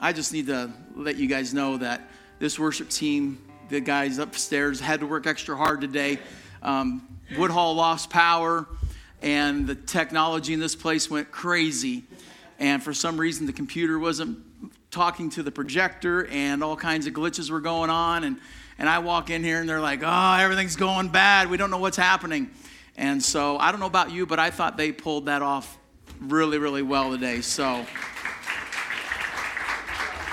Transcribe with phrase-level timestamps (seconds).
[0.00, 2.02] I just need to let you guys know that
[2.38, 6.18] this worship team, the guys upstairs, had to work extra hard today.
[6.62, 8.66] Um, Woodhall lost power,
[9.22, 12.04] and the technology in this place went crazy.
[12.58, 14.38] And for some reason, the computer wasn't
[14.90, 18.24] talking to the projector, and all kinds of glitches were going on.
[18.24, 18.38] And,
[18.78, 21.50] and I walk in here, and they're like, oh, everything's going bad.
[21.50, 22.50] We don't know what's happening.
[22.96, 25.76] And so I don't know about you, but I thought they pulled that off
[26.20, 27.40] really, really well today.
[27.40, 27.84] So.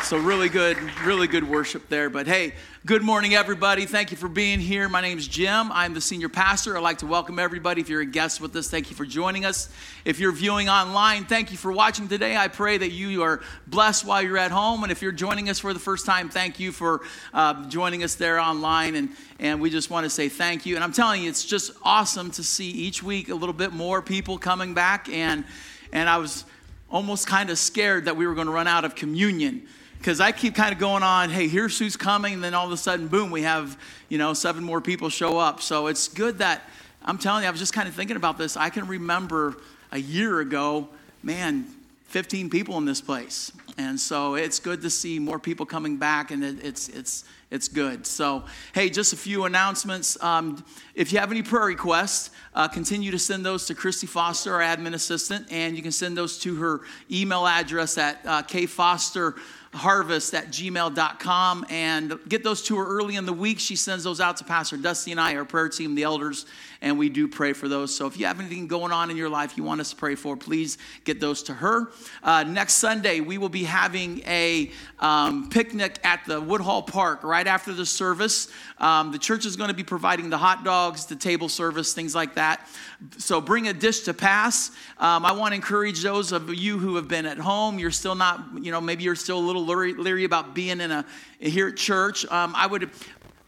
[0.05, 2.11] So, really good, really good worship there.
[2.11, 2.53] But hey,
[2.85, 3.87] good morning, everybody.
[3.87, 4.87] Thank you for being here.
[4.87, 5.71] My name is Jim.
[5.71, 6.77] I'm the senior pastor.
[6.77, 7.81] I'd like to welcome everybody.
[7.81, 9.67] If you're a guest with us, thank you for joining us.
[10.05, 12.37] If you're viewing online, thank you for watching today.
[12.37, 14.83] I pray that you are blessed while you're at home.
[14.83, 17.01] And if you're joining us for the first time, thank you for
[17.33, 18.93] uh, joining us there online.
[18.93, 20.75] And, and we just want to say thank you.
[20.75, 24.03] And I'm telling you, it's just awesome to see each week a little bit more
[24.03, 25.09] people coming back.
[25.09, 25.45] And,
[25.91, 26.45] and I was
[26.91, 29.67] almost kind of scared that we were going to run out of communion
[30.05, 32.71] because I keep kind of going on, hey, here's who's coming, and then all of
[32.71, 33.75] a sudden, boom, we have,
[34.07, 35.63] you know, seven more people show up.
[35.63, 36.61] So it's good that,
[37.01, 38.55] I'm telling you, I was just kind of thinking about this.
[38.55, 39.57] I can remember
[39.91, 40.89] a year ago,
[41.23, 41.65] man,
[42.03, 43.51] 15 people in this place.
[43.79, 47.67] And so it's good to see more people coming back, and it, it's, it's, it's
[47.67, 48.05] good.
[48.05, 48.43] So,
[48.75, 50.21] hey, just a few announcements.
[50.21, 54.53] Um, if you have any prayer requests, uh, continue to send those to Christy Foster,
[54.53, 59.41] our admin assistant, and you can send those to her email address at uh, kfoster.com
[59.75, 63.59] harvest at gmail.com and get those to her early in the week.
[63.59, 66.45] She sends those out to Pastor Dusty and I, our prayer team, the elders,
[66.85, 67.93] and we do pray for those.
[67.93, 70.13] So if you have anything going on in your life you want us to pray
[70.13, 71.91] for, please get those to her.
[72.21, 77.47] Uh, next Sunday, we will be having a um, picnic at the Woodhall Park right
[77.47, 78.49] after the service.
[78.77, 82.13] Um, the church is going to be providing the hot dogs, the table service, things
[82.13, 82.69] like that.
[83.17, 84.69] So bring a dish to pass.
[84.99, 87.79] Um, I want to encourage those of you who have been at home.
[87.79, 90.91] You're still not, you know, maybe you're still a little leery, leery about being in
[90.91, 91.03] a
[91.39, 92.27] here at church.
[92.27, 92.91] Um, I would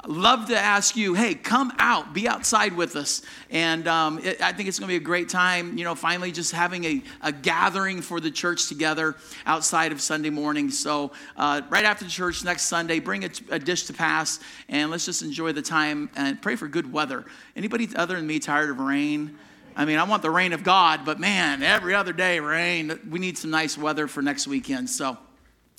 [0.08, 3.22] love to ask you, hey, come out, be outside with us.
[3.50, 6.32] And um, it, I think it's going to be a great time, you know, finally
[6.32, 9.16] just having a, a gathering for the church together
[9.46, 10.72] outside of Sunday morning.
[10.72, 15.06] So, uh, right after church next Sunday, bring a, a, dish to pass and let's
[15.06, 17.26] just enjoy the time and pray for good weather.
[17.56, 19.38] Anybody other than me tired of rain?
[19.76, 23.00] I mean, I want the rain of God, but man, every other day rain.
[23.10, 24.90] We need some nice weather for next weekend.
[24.90, 25.18] So,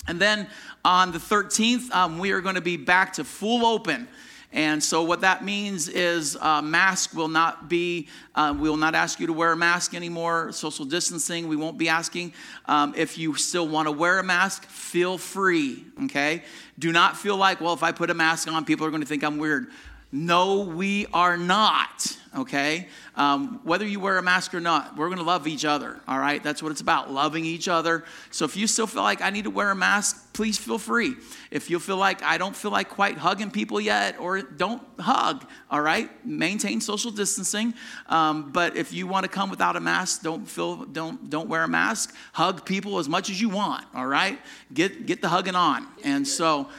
[0.06, 0.46] and then
[0.84, 4.08] on the 13th, um, we are going to be back to full open.
[4.50, 8.94] And so, what that means is uh, mask will not be, uh, we will not
[8.94, 10.52] ask you to wear a mask anymore.
[10.52, 12.32] Social distancing, we won't be asking.
[12.64, 16.42] Um, if you still want to wear a mask, feel free, okay?
[16.78, 19.06] Do not feel like, well, if I put a mask on, people are going to
[19.06, 19.66] think I'm weird.
[20.10, 22.88] No, we are not, okay?
[23.14, 26.42] Um, whether you wear a mask or not, we're gonna love each other, all right?
[26.42, 28.04] That's what it's about, loving each other.
[28.30, 31.16] So if you still feel like I need to wear a mask, please feel free.
[31.50, 35.46] If you feel like I don't feel like quite hugging people yet, or don't hug,
[35.70, 36.08] all right?
[36.24, 37.74] Maintain social distancing.
[38.06, 41.68] Um, but if you wanna come without a mask, don't feel, don't, don't wear a
[41.68, 42.14] mask.
[42.32, 44.38] Hug people as much as you want, all right?
[44.72, 45.86] Get, get the hugging on.
[46.02, 46.70] And so,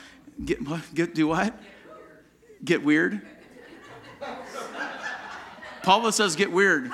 [0.44, 0.58] get,
[0.96, 1.54] get do what?
[2.64, 3.22] Get weird?
[5.84, 6.92] Paula says get weird.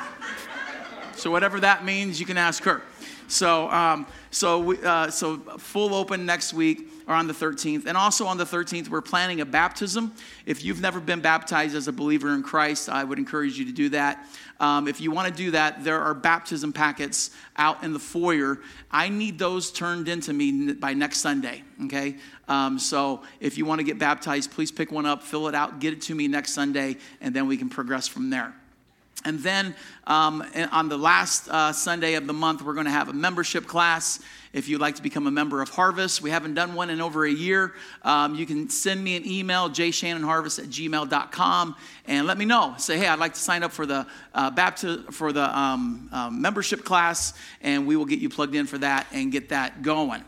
[1.16, 2.82] So whatever that means, you can ask her.
[3.28, 7.86] So, um, so, we, uh, so full open next week or on the 13th.
[7.86, 10.14] And also on the 13th, we're planning a baptism.
[10.46, 13.72] If you've never been baptized as a believer in Christ, I would encourage you to
[13.72, 14.28] do that.
[14.60, 18.60] Um, if you want to do that, there are baptism packets out in the foyer.
[18.90, 22.16] I need those turned into me by next Sunday, okay?
[22.48, 25.80] Um, so if you want to get baptized, please pick one up, fill it out,
[25.80, 28.54] get it to me next Sunday, and then we can progress from there.
[29.24, 33.10] And then um, on the last uh, Sunday of the month, we're going to have
[33.10, 34.20] a membership class.
[34.54, 37.26] If you'd like to become a member of Harvest, we haven't done one in over
[37.26, 37.74] a year.
[38.04, 41.76] Um, you can send me an email, jshannonharvest at gmail.com,
[42.08, 42.76] and let me know.
[42.78, 46.30] Say, hey, I'd like to sign up for the uh, baptism for the um, uh,
[46.30, 50.24] membership class, and we will get you plugged in for that and get that going.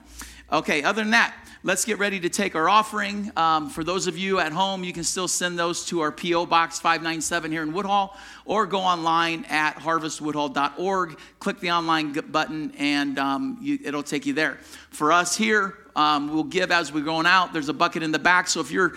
[0.52, 3.32] Okay, other than that, let's get ready to take our offering.
[3.36, 6.46] Um, for those of you at home, you can still send those to our P.O.
[6.46, 11.18] Box 597 here in Woodhall, or go online at harvestwoodhall.org.
[11.40, 14.60] Click the online button, and um, you, it'll take you there.
[14.90, 17.54] For us here, um, we'll give as we're going out.
[17.54, 18.94] There's a bucket in the back, so if you're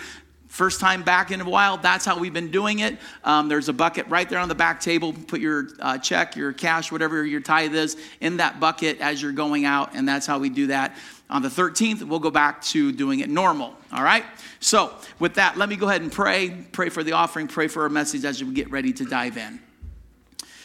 [0.51, 2.99] First time back in a while, that's how we've been doing it.
[3.23, 5.13] Um, there's a bucket right there on the back table.
[5.13, 9.31] Put your uh, check, your cash, whatever your tithe is, in that bucket as you're
[9.31, 10.97] going out, and that's how we do that.
[11.31, 13.75] On the 13th, we'll go back to doing it normal.
[13.93, 14.25] All right?
[14.59, 16.51] So, with that, let me go ahead and pray.
[16.73, 19.61] Pray for the offering, pray for our message as we get ready to dive in.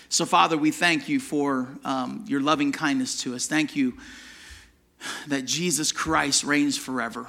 [0.10, 3.46] So, Father, we thank you for um, your loving kindness to us.
[3.48, 3.94] Thank you
[5.28, 7.28] that Jesus Christ reigns forever.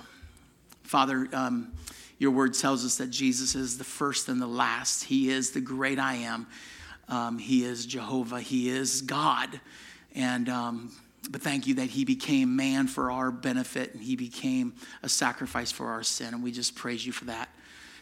[0.83, 1.73] Father, um,
[2.19, 5.05] your word tells us that Jesus is the first and the last.
[5.05, 6.47] He is the great I am.
[7.09, 8.41] Um, he is Jehovah.
[8.41, 9.61] He is God.
[10.15, 10.93] And um,
[11.31, 15.73] but thank you that he became man for our benefit and he became a sacrifice
[15.73, 16.35] for our sin.
[16.35, 17.49] And we just praise you for that.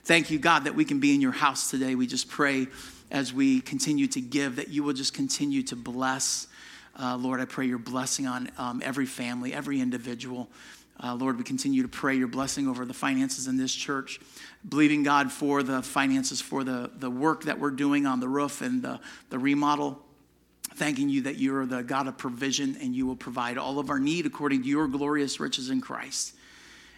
[0.05, 1.95] Thank you, God, that we can be in your house today.
[1.95, 2.67] We just pray
[3.11, 6.47] as we continue to give that you will just continue to bless.
[7.01, 10.51] Uh, Lord, I pray your blessing on um, every family, every individual.
[11.03, 14.21] Uh, Lord, we continue to pray your blessing over the finances in this church,
[14.69, 18.61] believing God for the finances for the, the work that we're doing on the roof
[18.61, 19.01] and the,
[19.31, 20.04] the remodel.
[20.77, 23.91] Thanking you that you are the God of provision and you will provide all of
[23.91, 26.35] our need according to your glorious riches in Christ.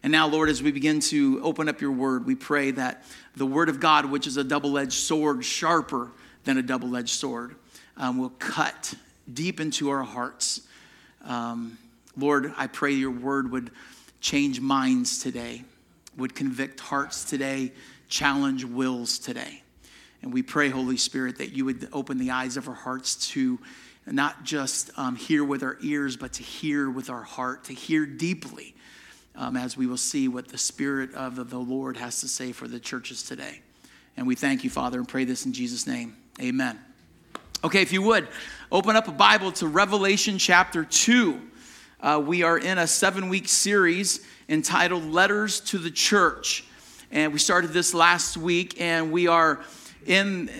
[0.03, 3.45] And now, Lord, as we begin to open up your word, we pray that the
[3.45, 6.11] word of God, which is a double edged sword, sharper
[6.45, 7.57] than a double edged sword,
[7.97, 8.95] um, will cut
[9.33, 10.63] deep into our hearts.
[11.25, 11.77] Um,
[12.17, 13.71] Lord, I pray your word would
[14.21, 15.65] change minds today,
[16.17, 17.73] would convict hearts today,
[18.09, 19.63] challenge wills today.
[20.23, 23.59] And we pray, Holy Spirit, that you would open the eyes of our hearts to
[24.07, 28.07] not just um, hear with our ears, but to hear with our heart, to hear
[28.07, 28.75] deeply
[29.35, 32.69] um, as we will see what the Spirit of the Lord has to say for
[32.69, 33.61] the churches today.
[34.17, 36.17] And we thank you, Father, and pray this in Jesus' name.
[36.41, 36.79] Amen.
[37.65, 38.29] Okay, if you would,
[38.71, 41.41] open up a Bible to Revelation chapter 2.
[42.01, 46.65] Uh, we are in a seven week series entitled Letters to the Church.
[47.11, 49.65] And we started this last week, and we are
[50.07, 50.51] in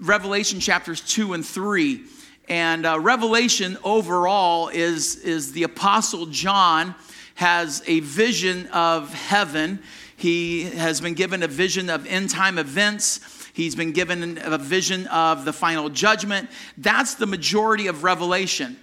[0.00, 2.02] Revelation chapters 2 and 3.
[2.48, 6.94] And uh, Revelation overall is, is the Apostle John
[7.34, 9.80] has a vision of heaven.
[10.16, 13.20] He has been given a vision of end time events.
[13.52, 16.48] He's been given a vision of the final judgment.
[16.76, 18.76] That's the majority of Revelation.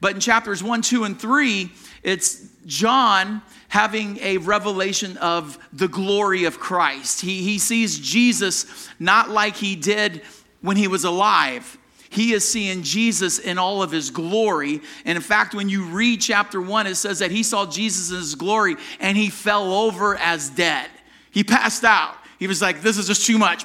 [0.00, 1.70] But in chapters 1, 2, and 3,
[2.02, 7.20] it's John having a revelation of the glory of Christ.
[7.20, 10.22] He, he sees Jesus not like he did
[10.60, 11.78] when he was alive
[12.10, 14.80] he is seeing Jesus in all of his glory.
[15.04, 18.16] And in fact, when you read chapter one, it says that he saw Jesus in
[18.16, 20.88] his glory and he fell over as dead.
[21.30, 22.14] He passed out.
[22.38, 23.64] He was like, This is just too much.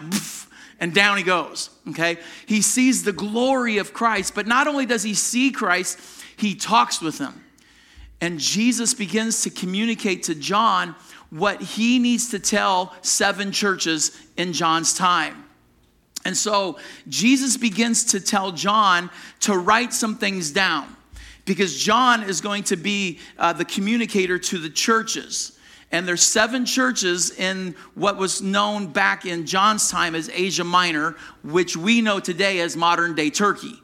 [0.80, 1.70] And down he goes.
[1.92, 2.18] Okay?
[2.46, 5.98] He sees the glory of Christ, but not only does he see Christ,
[6.44, 7.44] he talks with him.
[8.20, 10.96] And Jesus begins to communicate to John
[11.30, 15.46] what he needs to tell seven churches in John's time.
[16.26, 19.10] And so Jesus begins to tell John
[19.42, 20.96] to write some things down
[21.46, 25.58] because John is going to be uh, the communicator to the churches.
[25.92, 31.16] And there's seven churches in what was known back in John's time as Asia Minor,
[31.44, 33.83] which we know today as modern day Turkey.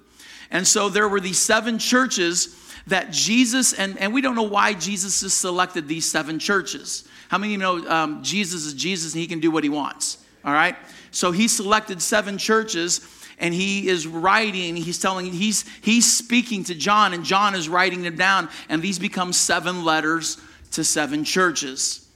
[0.52, 2.56] And so there were these seven churches
[2.88, 7.08] that Jesus, and, and we don't know why Jesus has selected these seven churches.
[7.30, 9.70] How many of you know um, Jesus is Jesus and he can do what he
[9.70, 10.18] wants?
[10.44, 10.76] All right?
[11.12, 13.02] So he selected seven churches
[13.40, 18.02] and he is writing he's telling he's he's speaking to john and john is writing
[18.02, 20.38] them down and these become seven letters
[20.72, 22.08] to seven churches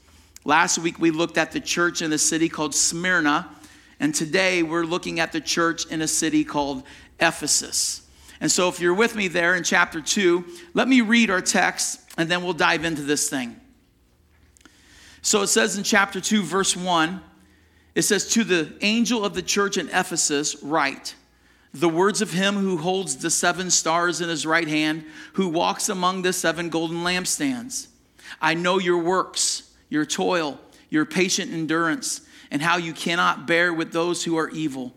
[0.43, 3.49] last week we looked at the church in a city called smyrna
[3.99, 6.83] and today we're looking at the church in a city called
[7.19, 8.02] ephesus
[8.41, 11.99] and so if you're with me there in chapter 2 let me read our text
[12.17, 13.59] and then we'll dive into this thing
[15.21, 17.21] so it says in chapter 2 verse 1
[17.95, 21.15] it says, To the angel of the church in Ephesus, write
[21.73, 25.89] the words of him who holds the seven stars in his right hand, who walks
[25.89, 27.87] among the seven golden lampstands.
[28.39, 30.59] I know your works, your toil,
[30.89, 32.21] your patient endurance,
[32.51, 34.93] and how you cannot bear with those who are evil,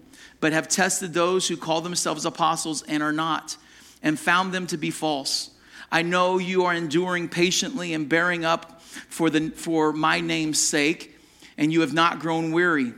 [0.46, 3.56] but have tested those who call themselves apostles and are not,
[4.00, 5.50] and found them to be false.
[5.90, 11.18] I know you are enduring patiently and bearing up for, the, for my name's sake
[11.58, 12.92] and you have not grown weary.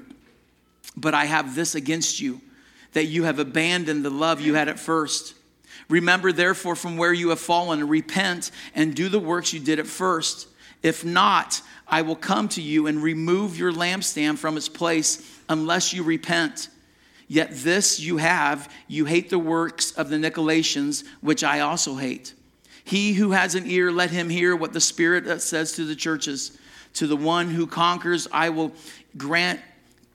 [0.94, 2.42] But I have this against you,
[2.92, 5.32] that you have abandoned the love you had at first.
[5.88, 9.86] Remember, therefore, from where you have fallen, repent and do the works you did at
[9.86, 10.48] first.
[10.82, 15.94] If not, I will come to you and remove your lampstand from its place unless
[15.94, 16.68] you repent.
[17.28, 22.34] Yet this you have, you hate the works of the Nicolaitans, which I also hate.
[22.84, 26.56] He who has an ear, let him hear what the Spirit says to the churches.
[26.94, 28.72] To the one who conquers, I will
[29.16, 29.60] grant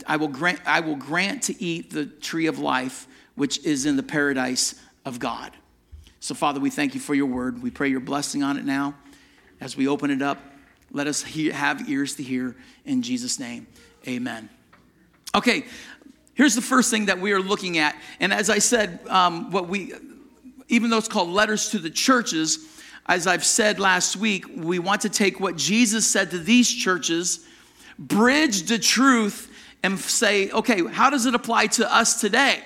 [0.07, 3.95] I will grant I will grant to eat the tree of life which is in
[3.95, 5.51] the paradise of God.
[6.19, 7.61] So Father, we thank you for your word.
[7.61, 8.95] We pray your blessing on it now
[9.61, 10.39] as we open it up.
[10.91, 12.55] Let us hear, have ears to hear
[12.85, 13.67] in Jesus name.
[14.07, 14.49] Amen.
[15.35, 15.65] Okay,
[16.33, 17.95] here's the first thing that we are looking at.
[18.19, 19.93] And as I said, um, what we,
[20.67, 22.67] even though it's called letters to the churches,
[23.05, 27.45] as I've said last week, we want to take what Jesus said to these churches,
[27.99, 29.51] bridge the truth,
[29.83, 32.63] and say, okay, how does it apply to us today?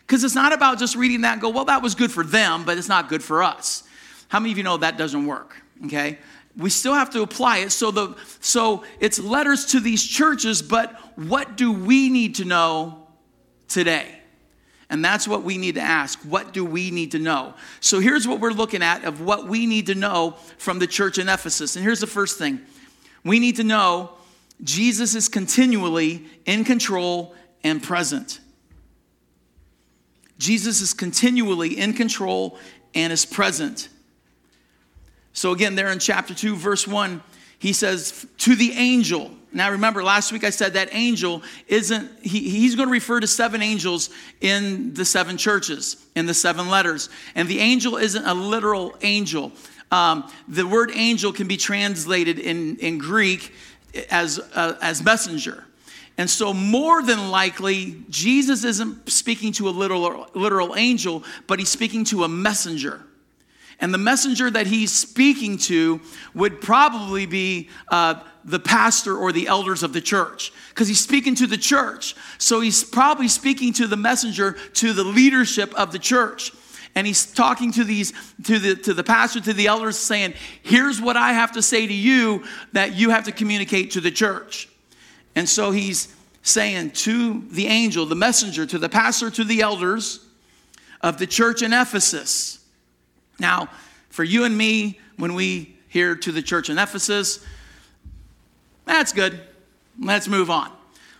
[0.00, 2.64] Because it's not about just reading that and go, well, that was good for them,
[2.64, 3.84] but it's not good for us.
[4.28, 5.62] How many of you know that doesn't work?
[5.84, 6.18] Okay?
[6.56, 7.70] We still have to apply it.
[7.70, 13.05] So the so it's letters to these churches, but what do we need to know
[13.68, 14.20] today?
[14.88, 16.18] And that's what we need to ask.
[16.20, 17.54] What do we need to know?
[17.80, 21.18] So here's what we're looking at of what we need to know from the church
[21.18, 21.74] in Ephesus.
[21.74, 22.60] And here's the first thing.
[23.24, 24.12] We need to know
[24.62, 28.40] Jesus is continually in control and present.
[30.38, 32.58] Jesus is continually in control
[32.94, 33.88] and is present.
[35.32, 37.22] So, again, there in chapter 2, verse 1,
[37.58, 39.30] he says, To the angel.
[39.56, 43.26] Now, remember, last week I said that angel isn't, he, he's going to refer to
[43.26, 44.10] seven angels
[44.42, 47.08] in the seven churches, in the seven letters.
[47.34, 49.52] And the angel isn't a literal angel.
[49.90, 53.54] Um, the word angel can be translated in, in Greek
[54.10, 55.64] as, uh, as messenger.
[56.18, 61.70] And so, more than likely, Jesus isn't speaking to a literal, literal angel, but he's
[61.70, 63.00] speaking to a messenger.
[63.78, 66.00] And the messenger that he's speaking to
[66.34, 71.34] would probably be uh, the pastor or the elders of the church, because he's speaking
[71.34, 72.14] to the church.
[72.38, 76.52] So he's probably speaking to the messenger, to the leadership of the church.
[76.94, 78.14] And he's talking to these,
[78.44, 81.86] to the to the pastor, to the elders, saying, Here's what I have to say
[81.86, 84.70] to you that you have to communicate to the church.
[85.34, 90.24] And so he's saying to the angel, the messenger, to the pastor, to the elders
[91.02, 92.60] of the church in Ephesus.
[93.38, 93.68] Now,
[94.08, 97.44] for you and me, when we hear to the church in Ephesus,
[98.84, 99.40] that's good.
[99.98, 100.70] Let's move on.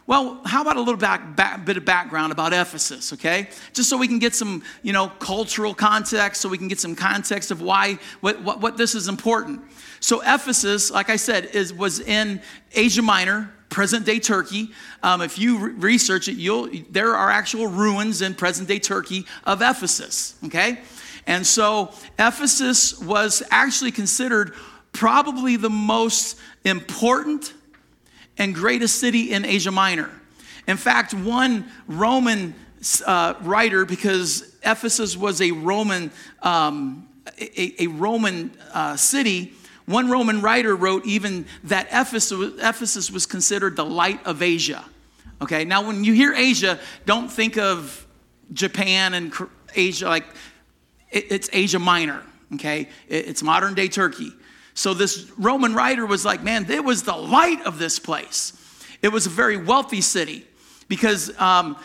[0.06, 3.48] Well, how about a little back, back, bit of background about Ephesus, okay?
[3.72, 6.94] Just so we can get some, you know, cultural context, so we can get some
[6.94, 9.62] context of why, what, what, what this is important.
[9.98, 12.40] So Ephesus, like I said, is, was in
[12.72, 14.70] Asia Minor, present day Turkey.
[15.02, 19.26] Um, if you re- research it, you'll, there are actual ruins in present day Turkey
[19.42, 20.78] of Ephesus, okay?
[21.26, 24.54] And so Ephesus was actually considered
[24.92, 27.52] probably the most important
[28.38, 30.10] and greatest city in Asia Minor.
[30.66, 32.54] In fact, one Roman
[33.04, 36.10] uh, writer, because Ephesus was a Roman,
[36.42, 39.52] um, a, a, Roman uh, city,
[39.86, 44.84] one Roman writer wrote even that Ephesus, Ephesus was considered the light of Asia.
[45.40, 48.06] Okay, now when you hear Asia, don't think of
[48.52, 49.32] Japan and
[49.74, 50.24] Asia, like
[51.10, 52.22] it, it's Asia Minor.
[52.54, 54.32] Okay, it, it's modern day Turkey.
[54.74, 58.52] So this Roman writer was like, man, it was the light of this place.
[59.02, 60.46] It was a very wealthy city
[60.88, 61.78] because um,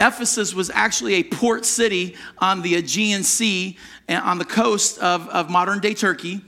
[0.00, 3.76] Ephesus was actually a port city on the Aegean Sea
[4.08, 6.40] and on the coast of, of modern day Turkey.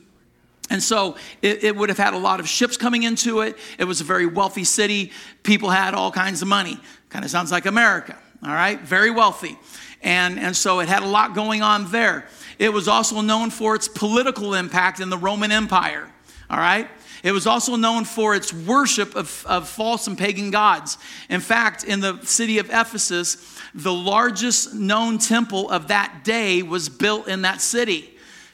[0.71, 3.59] And so it, it, would have had a lot of ships coming into it.
[3.79, 5.13] It was a very wealthy city.
[5.43, 6.81] People had all kinds of money.
[7.11, 8.81] Kind of sounds like America, all right?
[8.81, 9.59] Very wealthy.
[10.03, 12.27] And, and so it had a lot going on there.
[12.59, 16.09] It was also known for its political impact in the Roman Empire,
[16.51, 16.89] all right?
[17.23, 20.99] It was also known for its worship of, of false and pagan gods.
[21.31, 26.89] In fact, in the city of Ephesus, the largest known temple of that day was
[26.89, 28.11] built in that city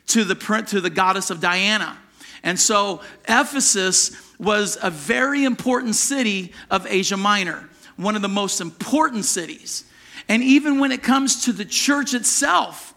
[0.08, 0.34] to the,
[0.66, 1.96] to the goddess of Diana.
[2.42, 8.60] And so Ephesus was a very important city of Asia Minor, one of the most
[8.60, 9.84] important cities.
[10.28, 12.94] And even when it comes to the church itself,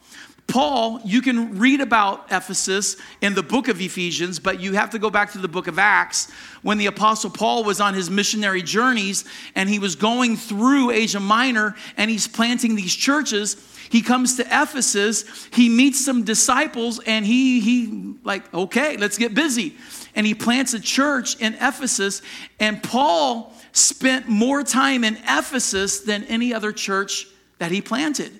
[0.47, 4.99] Paul, you can read about Ephesus in the book of Ephesians, but you have to
[4.99, 6.29] go back to the book of Acts
[6.61, 9.23] when the apostle Paul was on his missionary journeys
[9.55, 13.55] and he was going through Asia Minor and he's planting these churches
[13.91, 19.33] he comes to Ephesus, he meets some disciples, and he, he like, okay, let's get
[19.33, 19.75] busy.
[20.15, 22.21] And he plants a church in Ephesus,
[22.57, 27.27] and Paul spent more time in Ephesus than any other church
[27.59, 28.31] that he planted.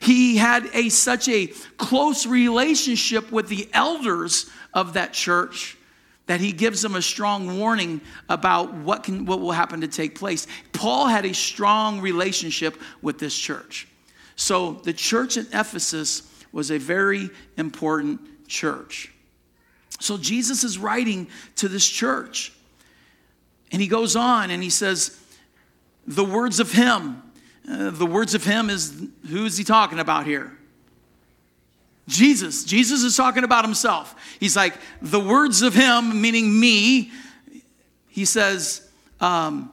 [0.00, 5.76] He had a such a close relationship with the elders of that church
[6.26, 10.16] that he gives them a strong warning about what can what will happen to take
[10.16, 10.46] place.
[10.72, 13.88] Paul had a strong relationship with this church.
[14.36, 16.22] So the church in Ephesus
[16.52, 19.12] was a very important church.
[19.98, 22.52] So Jesus is writing to this church.
[23.72, 25.18] And he goes on and he says,
[26.06, 27.22] the words of him.
[27.70, 30.56] Uh, the words of him is who is he talking about here?
[32.08, 32.64] Jesus.
[32.64, 34.16] Jesus is talking about himself.
[34.40, 37.12] He's like, the words of him, meaning me,
[38.08, 38.88] he says,
[39.20, 39.70] um,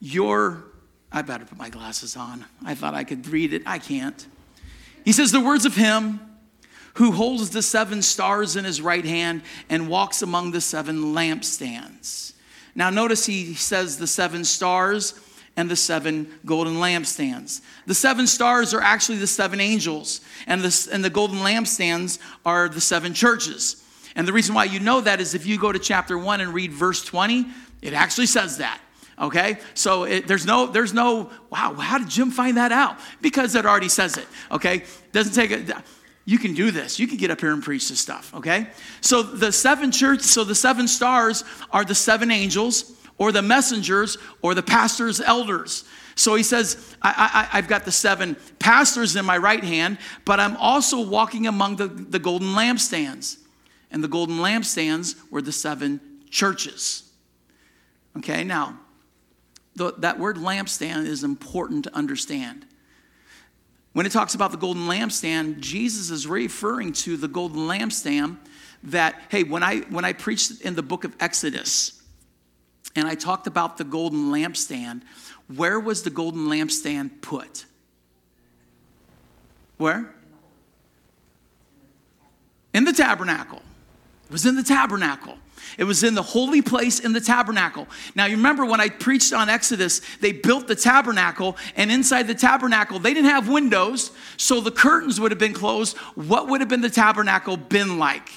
[0.00, 0.64] your
[1.12, 2.44] I better put my glasses on.
[2.64, 3.62] I thought I could read it.
[3.66, 4.26] I can't.
[5.04, 6.20] He says, The words of him
[6.94, 12.31] who holds the seven stars in his right hand and walks among the seven lampstands.
[12.74, 15.14] Now, notice he says the seven stars
[15.56, 17.60] and the seven golden lampstands.
[17.86, 22.68] The seven stars are actually the seven angels, and the, and the golden lampstands are
[22.68, 23.82] the seven churches.
[24.16, 26.54] And the reason why you know that is if you go to chapter 1 and
[26.54, 27.46] read verse 20,
[27.82, 28.80] it actually says that.
[29.18, 32.98] Okay, so it, there's no, there's no, wow, how did Jim find that out?
[33.20, 34.26] Because it already says it.
[34.50, 35.70] Okay, doesn't take it.
[36.24, 36.98] You can do this.
[36.98, 38.32] You can get up here and preach this stuff.
[38.34, 38.68] Okay,
[39.00, 44.18] so the seven church, so the seven stars are the seven angels, or the messengers,
[44.40, 45.84] or the pastors, elders.
[46.14, 50.56] So he says, I, have got the seven pastors in my right hand, but I'm
[50.56, 53.38] also walking among the, the golden lampstands.
[53.90, 56.00] And the golden lampstands were the seven
[56.30, 57.10] churches.
[58.18, 58.78] Okay, now,
[59.74, 62.66] the, that word lampstand is important to understand.
[63.92, 68.38] When it talks about the golden lampstand, Jesus is referring to the golden lampstand
[68.84, 72.02] that, hey, when I when I preached in the book of Exodus
[72.96, 75.02] and I talked about the golden lampstand,
[75.54, 77.66] where was the golden lampstand put?
[79.76, 80.14] Where?
[82.72, 83.62] In the tabernacle.
[84.26, 85.36] It was in the tabernacle.
[85.78, 87.86] It was in the holy place in the tabernacle.
[88.14, 92.34] Now, you remember when I preached on Exodus, they built the tabernacle, and inside the
[92.34, 95.96] tabernacle, they didn't have windows, so the curtains would have been closed.
[96.14, 98.28] What would have been the tabernacle been like?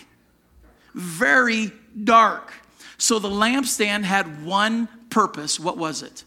[0.94, 1.72] Very
[2.04, 2.54] dark.
[2.98, 5.60] So the lampstand had one purpose.
[5.60, 6.24] What was it?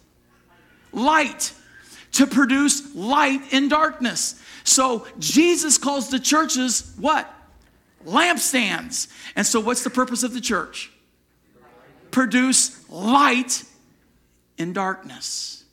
[0.92, 1.52] Light.
[2.12, 4.42] To produce light in darkness.
[4.64, 7.34] So Jesus calls the churches what?
[8.08, 9.08] lampstands.
[9.36, 10.90] And so, what's the purpose of the church?
[12.10, 13.64] Produce light
[14.56, 15.64] in darkness.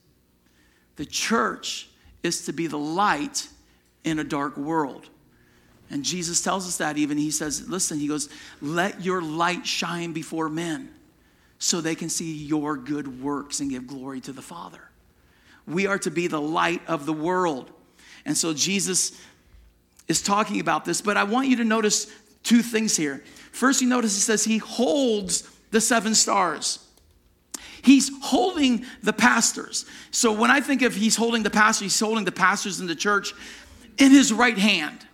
[0.96, 1.90] The church
[2.24, 3.48] is to be the light
[4.04, 5.10] in a dark world.
[5.90, 7.18] And Jesus tells us that even.
[7.18, 8.30] He says, listen, he goes,
[8.62, 10.90] let your light shine before men
[11.60, 14.82] so they can see your good works and give glory to the Father.
[15.68, 17.72] We are to be the light of the world.
[18.26, 19.20] And so Jesus
[20.08, 22.12] is talking about this, but I want you to notice
[22.44, 23.24] two things here.
[23.52, 26.80] First, you notice he says he holds the seven stars.
[27.84, 29.86] He's holding the pastors.
[30.10, 32.96] So when I think of he's holding the pastors, he's holding the pastors in the
[32.96, 33.34] church
[33.98, 35.06] in his right hand.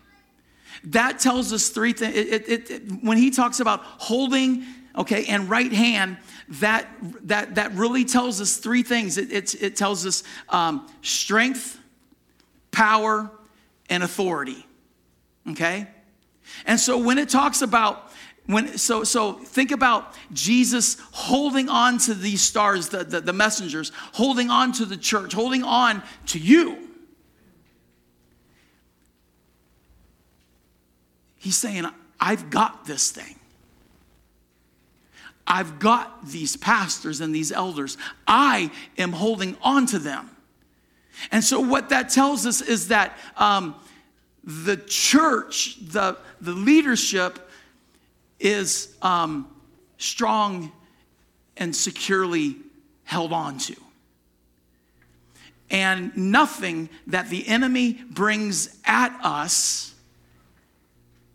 [0.84, 2.16] That tells us three things.
[2.16, 4.64] It, it, it, when he talks about holding,
[4.96, 6.18] okay, and right hand,
[6.60, 6.88] that
[7.24, 9.18] that that really tells us three things.
[9.18, 11.80] It, tells us um, strength,
[12.70, 13.32] power,
[13.90, 14.64] and authority.
[15.50, 15.88] Okay?
[16.68, 18.12] And so when it talks about
[18.48, 23.92] when so so think about Jesus holding on to these stars, the, the, the messengers,
[24.14, 26.90] holding on to the church, holding on to you.
[31.38, 31.86] He's saying,
[32.20, 33.36] I've got this thing.
[35.48, 37.98] I've got these pastors and these elders.
[38.28, 40.30] I am holding on to them.
[41.32, 43.76] And so, what that tells us is that um,
[44.44, 47.50] the church, the, the leadership
[48.42, 49.48] is um,
[49.98, 50.72] strong
[51.58, 52.58] and securely
[53.04, 53.76] held on to.
[55.70, 59.94] And nothing that the enemy brings at us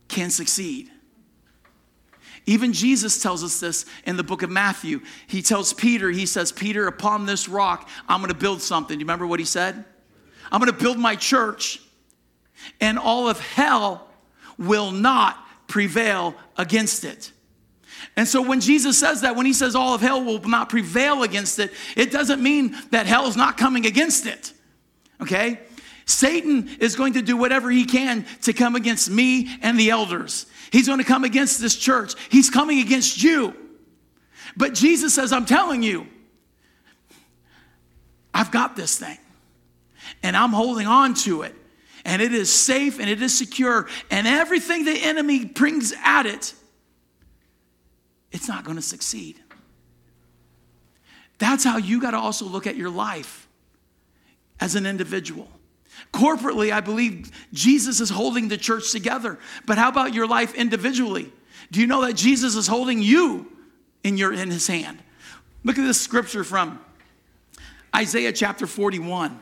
[0.09, 0.90] can succeed.
[2.45, 5.01] Even Jesus tells us this in the book of Matthew.
[5.27, 8.97] He tells Peter, he says, Peter, upon this rock, I'm going to build something.
[8.97, 9.85] Do you remember what he said?
[10.53, 11.81] I'm going to build my church
[12.81, 14.09] and all of hell
[14.59, 17.33] will not prevail against it.
[18.16, 21.22] And so when Jesus says that, when he says all of hell will not prevail
[21.22, 24.52] against it, it doesn't mean that hell is not coming against it.
[25.20, 25.61] Okay?
[26.05, 30.46] Satan is going to do whatever he can to come against me and the elders.
[30.70, 32.14] He's going to come against this church.
[32.31, 33.55] He's coming against you.
[34.57, 36.07] But Jesus says, I'm telling you,
[38.33, 39.18] I've got this thing
[40.22, 41.55] and I'm holding on to it
[42.07, 46.55] and it is safe and it is secure, and everything the enemy brings at it,
[48.31, 49.42] it's not going to succeed.
[51.38, 53.49] That's how you got to also look at your life
[54.61, 55.49] as an individual.
[56.12, 59.38] Corporately, I believe Jesus is holding the church together.
[59.66, 61.33] But how about your life individually?
[61.73, 63.51] Do you know that Jesus is holding you
[64.05, 65.03] in, your, in his hand?
[65.64, 66.79] Look at this scripture from
[67.95, 69.40] Isaiah chapter 41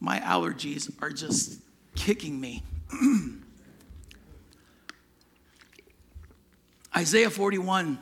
[0.00, 1.60] my allergies are just
[1.94, 2.62] kicking me.
[6.96, 7.98] Isaiah 41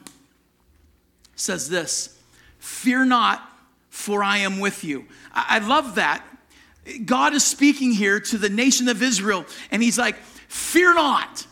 [1.35, 2.19] says this
[2.59, 3.43] Fear not,
[3.91, 5.07] for I am with you.
[5.33, 6.25] I, love that.
[7.05, 10.17] God is speaking here to the nation of Israel, and He's like,
[10.49, 11.47] Fear not.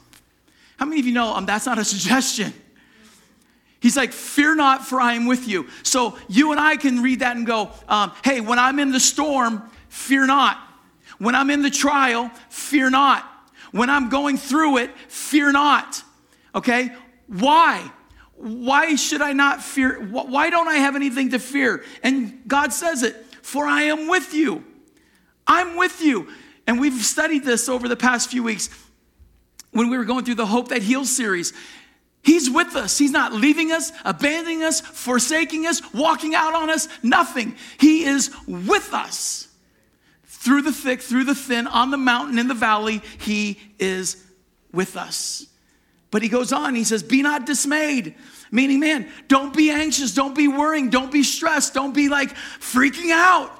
[0.78, 2.54] How many of you know um, that's not a suggestion?
[3.80, 5.68] He's like, Fear not, for I am with you.
[5.82, 9.00] So you and I can read that and go, um, Hey, when I'm in the
[9.00, 10.58] storm, fear not.
[11.18, 13.24] When I'm in the trial, fear not.
[13.72, 16.02] When I'm going through it, fear not.
[16.54, 16.94] Okay?
[17.26, 17.90] Why?
[18.36, 20.00] Why should I not fear?
[20.00, 21.84] Why don't I have anything to fear?
[22.02, 24.64] And God says it, for I am with you.
[25.46, 26.28] I'm with you.
[26.66, 28.68] And we've studied this over the past few weeks
[29.70, 31.52] when we were going through the Hope That Heals series.
[32.22, 32.98] He's with us.
[32.98, 37.56] He's not leaving us, abandoning us, forsaking us, walking out on us, nothing.
[37.78, 39.45] He is with us.
[40.46, 44.24] Through the thick, through the thin, on the mountain, in the valley, He is
[44.72, 45.44] with us.
[46.12, 48.14] But He goes on, He says, Be not dismayed.
[48.52, 53.10] Meaning, man, don't be anxious, don't be worrying, don't be stressed, don't be like freaking
[53.10, 53.50] out.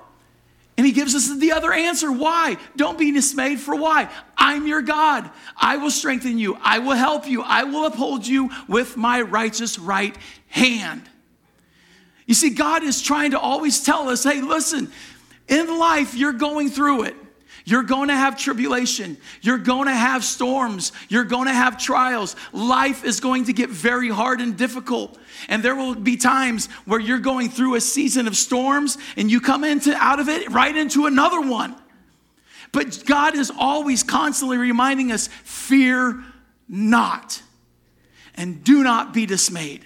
[0.77, 2.13] And he gives us the other answer.
[2.13, 2.57] Why?
[2.77, 4.09] Don't be dismayed for why?
[4.39, 5.29] I'm your God.
[5.57, 6.57] I will strengthen you.
[6.63, 7.43] I will help you.
[7.43, 11.03] I will uphold you with my righteous right hand.
[12.27, 14.93] You see, God is trying to always tell us hey, listen,
[15.49, 17.17] in life, you're going through it.
[17.65, 19.17] You're going to have tribulation.
[19.43, 20.93] You're going to have storms.
[21.09, 22.37] You're going to have trials.
[22.53, 25.19] Life is going to get very hard and difficult.
[25.49, 29.41] And there will be times where you're going through a season of storms and you
[29.41, 31.75] come into out of it right into another one.
[32.71, 36.23] But God is always constantly reminding us, fear
[36.69, 37.43] not
[38.37, 39.85] and do not be dismayed.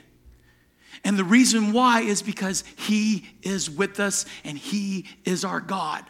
[1.05, 6.05] And the reason why is because He is with us and He is our God.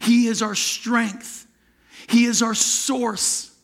[0.00, 1.46] He is our strength.
[2.08, 3.54] He is our source.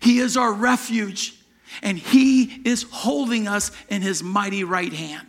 [0.00, 1.38] He is our refuge.
[1.82, 5.28] And He is holding us in His mighty right hand.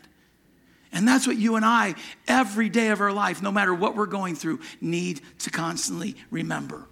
[0.91, 4.05] And that's what you and I, every day of our life, no matter what we're
[4.05, 6.87] going through, need to constantly remember.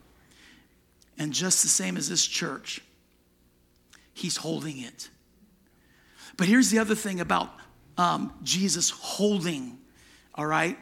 [1.17, 2.81] And just the same as this church,
[4.13, 5.09] He's holding it.
[6.37, 7.49] But here's the other thing about
[7.97, 9.77] um, Jesus holding,
[10.35, 10.77] all right?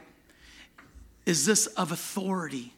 [1.25, 2.73] is this of authority.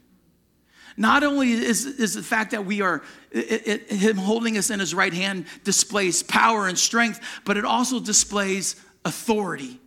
[0.96, 4.80] Not only is, is the fact that we are, it, it, Him holding us in
[4.80, 9.80] His right hand displays power and strength, but it also displays authority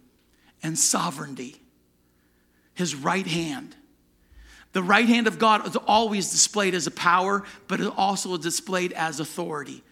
[0.63, 1.57] and sovereignty.
[2.75, 3.77] His right hand.
[4.73, 8.41] The right hand of God is always displayed as a power, but it also is
[8.41, 9.83] displayed as authority.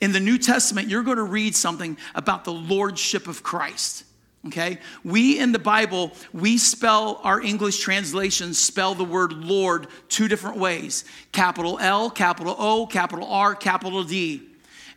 [0.00, 4.04] In the New Testament, you're going to read something about the lordship of Christ.
[4.46, 4.78] Okay?
[5.04, 10.58] We in the Bible, we spell our English translations spell the word Lord two different
[10.58, 14.48] ways capital L, capital O, capital R, capital D.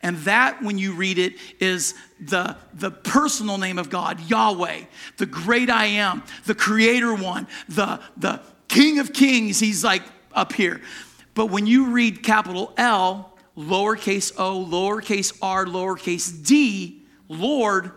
[0.02, 4.82] And that, when you read it, is the, the personal name of God, Yahweh,
[5.18, 9.60] the great I am, the creator one, the, the King of Kings.
[9.60, 10.82] He's like up here.
[11.34, 17.92] But when you read capital L, lowercase o, lowercase r, lowercase d, Lord,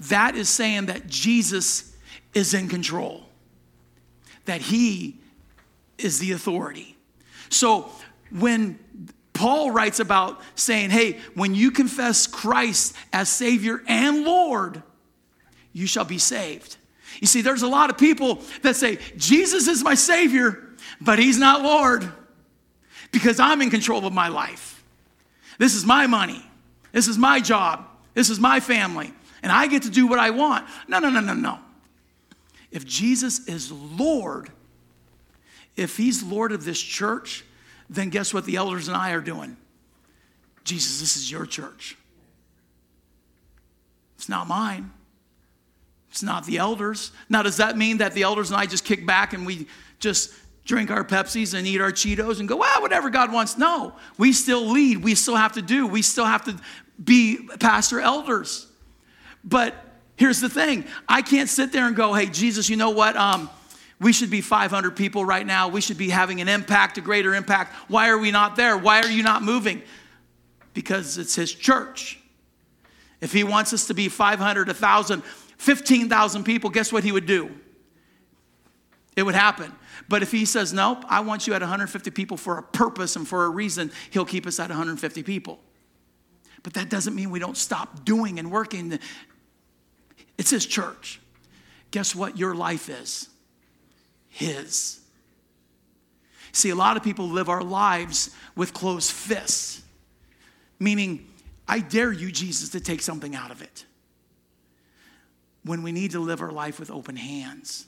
[0.00, 1.94] that is saying that Jesus
[2.34, 3.24] is in control,
[4.44, 5.18] that he
[5.98, 6.96] is the authority.
[7.48, 7.90] So
[8.30, 8.78] when
[9.32, 14.82] Paul writes about saying, hey, when you confess Christ as Savior and Lord,
[15.72, 16.76] you shall be saved.
[17.20, 20.62] You see, there's a lot of people that say, Jesus is my Savior,
[21.00, 22.10] but He's not Lord
[23.12, 24.73] because I'm in control of my life.
[25.58, 26.44] This is my money.
[26.92, 27.86] This is my job.
[28.14, 29.12] This is my family
[29.44, 30.66] and I get to do what I want.
[30.88, 31.58] No, no, no, no, no.
[32.72, 34.50] If Jesus is Lord,
[35.76, 37.44] if He's Lord of this church,
[37.90, 39.58] then guess what the elders and I are doing?
[40.64, 41.98] Jesus, this is your church.
[44.16, 44.90] It's not mine.
[46.10, 47.12] It's not the elders.
[47.28, 49.66] Now, does that mean that the elders and I just kick back and we
[49.98, 50.32] just
[50.64, 53.58] drink our Pepsis and eat our Cheetos and go, well, whatever God wants?
[53.58, 55.02] No, we still lead.
[55.04, 55.86] We still have to do.
[55.86, 56.56] We still have to
[57.02, 58.66] be pastor elders.
[59.42, 59.74] But
[60.16, 63.16] here's the thing I can't sit there and go, hey, Jesus, you know what?
[63.16, 63.50] Um,
[64.00, 65.68] we should be 500 people right now.
[65.68, 67.74] We should be having an impact, a greater impact.
[67.88, 68.76] Why are we not there?
[68.76, 69.82] Why are you not moving?
[70.72, 72.18] Because it's his church.
[73.20, 75.22] If he wants us to be 500, 1,000,
[75.56, 77.50] 15,000 people, guess what he would do?
[79.16, 79.72] It would happen.
[80.08, 83.26] But if he says, nope, I want you at 150 people for a purpose and
[83.26, 85.60] for a reason, he'll keep us at 150 people.
[86.62, 88.98] But that doesn't mean we don't stop doing and working.
[90.36, 91.20] It's His church.
[91.90, 93.28] Guess what your life is?
[94.28, 95.00] His.
[96.52, 99.82] See, a lot of people live our lives with closed fists,
[100.78, 101.28] meaning,
[101.68, 103.84] I dare you, Jesus, to take something out of it.
[105.64, 107.86] When we need to live our life with open hands.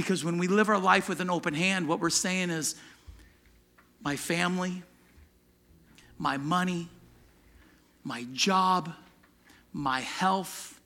[0.00, 2.74] Because when we live our life with an open hand, what we're saying is,
[4.02, 4.82] my family,
[6.16, 6.88] my money,
[8.02, 8.94] my job,
[9.74, 10.80] my health,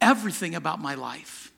[0.00, 1.50] everything about my life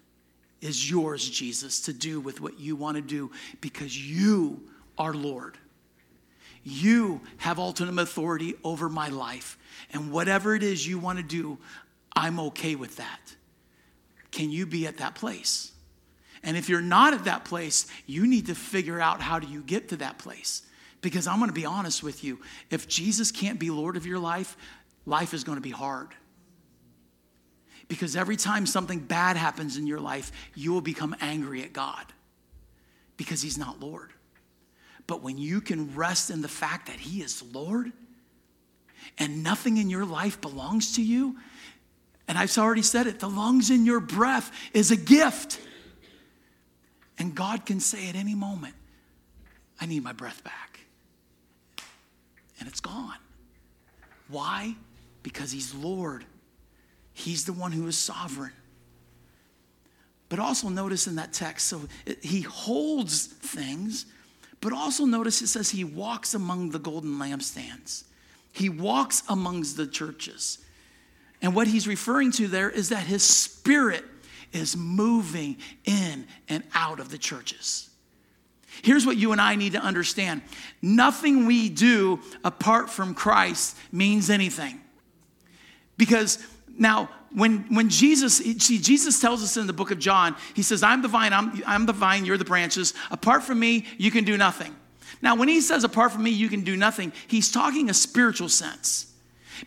[0.63, 4.63] is yours, Jesus, to do with what you want to do because you
[4.97, 5.59] are Lord.
[6.65, 9.59] You have ultimate authority over my life.
[9.93, 11.59] And whatever it is you want to do,
[12.15, 13.37] I'm okay with that.
[14.31, 15.73] Can you be at that place?
[16.47, 19.63] And if you're not at that place, you need to figure out how do you
[19.63, 20.63] get to that place.
[21.03, 24.21] Because I'm going to be honest with you, if Jesus can't be Lord of your
[24.21, 24.57] life,
[25.05, 26.09] life is going to be hard.
[27.89, 32.05] Because every time something bad happens in your life, you will become angry at God
[33.17, 34.13] because He's not Lord.
[35.09, 37.93] But when you can rest in the fact that He is Lord
[39.19, 41.37] and nothing in your life belongs to you,
[42.29, 45.61] and I've already said it, the lungs in your breath is a gift.
[47.19, 48.75] And God can say at any moment,
[49.81, 50.81] I need my breath back.
[52.59, 53.19] And it's gone.
[54.29, 54.75] Why?
[55.23, 56.25] Because He's Lord,
[57.13, 58.53] He's the one who is sovereign.
[60.29, 61.83] But also notice in that text, so
[62.23, 64.07] He holds things,
[64.61, 68.05] but also notice it says He walks among the golden lampstands,
[68.53, 70.59] He walks amongst the churches.
[71.43, 74.05] And what he's referring to there is that his spirit
[74.53, 77.91] is moving in and out of the churches.
[78.83, 80.43] Here's what you and I need to understand
[80.83, 84.81] nothing we do apart from Christ means anything.
[85.97, 86.39] Because
[86.79, 90.83] now, when, when Jesus, see, Jesus tells us in the book of John, he says,
[90.83, 92.95] I'm the vine, I'm, I'm the vine, you're the branches.
[93.11, 94.75] Apart from me, you can do nothing.
[95.23, 98.49] Now, when he says, apart from me, you can do nothing, he's talking a spiritual
[98.49, 99.13] sense.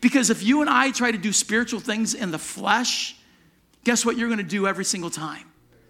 [0.02, 3.16] Because if you and I try to do spiritual things in the flesh,
[3.84, 5.46] guess what you're going to do every single time?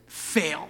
[0.08, 0.69] Fail.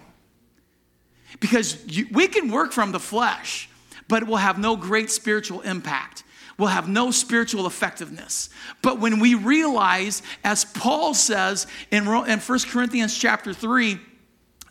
[1.39, 3.69] Because you, we can work from the flesh,
[4.08, 6.23] but it will have no great spiritual impact.
[6.58, 8.49] Will have no spiritual effectiveness.
[8.82, 13.97] But when we realize, as Paul says in, in 1 Corinthians chapter 3,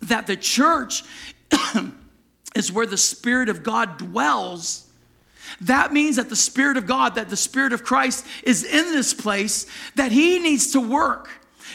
[0.02, 1.02] that the church
[2.54, 4.86] is where the Spirit of God dwells,
[5.62, 9.14] that means that the Spirit of God, that the Spirit of Christ is in this
[9.14, 11.30] place, that He needs to work.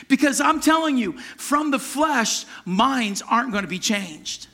[0.08, 4.48] Because I'm telling you, from the flesh, minds aren't going to be changed.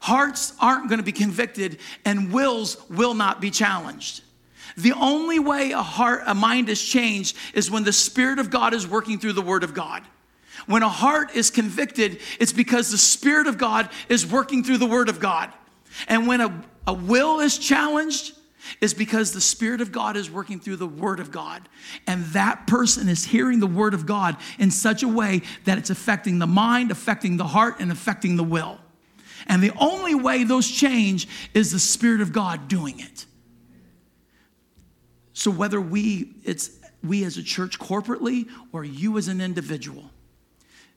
[0.00, 4.22] Hearts aren't going to be convicted, and wills will not be challenged.
[4.76, 8.74] The only way a heart, a mind is changed is when the Spirit of God
[8.74, 10.02] is working through the Word of God.
[10.66, 14.86] When a heart is convicted, it's because the Spirit of God is working through the
[14.86, 15.52] Word of God.
[16.08, 18.33] And when a, a will is challenged,
[18.80, 21.68] is because the Spirit of God is working through the Word of God.
[22.06, 25.90] And that person is hearing the Word of God in such a way that it's
[25.90, 28.78] affecting the mind, affecting the heart, and affecting the will.
[29.46, 33.26] And the only way those change is the Spirit of God doing it.
[35.34, 36.70] So whether we, it's
[37.02, 40.10] we as a church corporately or you as an individual,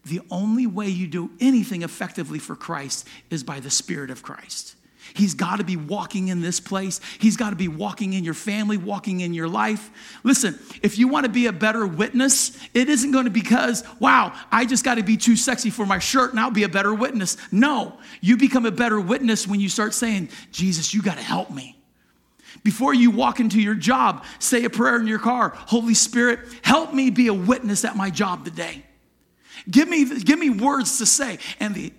[0.06, 4.77] the only way you do anything effectively for Christ is by the Spirit of Christ.
[5.18, 7.02] He's got to be walking in this place.
[7.18, 9.90] He's got to be walking in your family, walking in your life.
[10.24, 13.84] Listen, if you want to be a better witness, it isn't going to be because,
[14.00, 16.70] wow, I just got to be too sexy for my shirt and I'll be a
[16.70, 17.38] better witness.
[17.52, 21.50] No, you become a better witness when you start saying, Jesus, you got to help
[21.50, 21.78] me.
[22.64, 26.94] Before you walk into your job, say a prayer in your car Holy Spirit, help
[26.94, 28.84] me be a witness at my job today.
[29.70, 31.94] Give me, give me words to say, and the,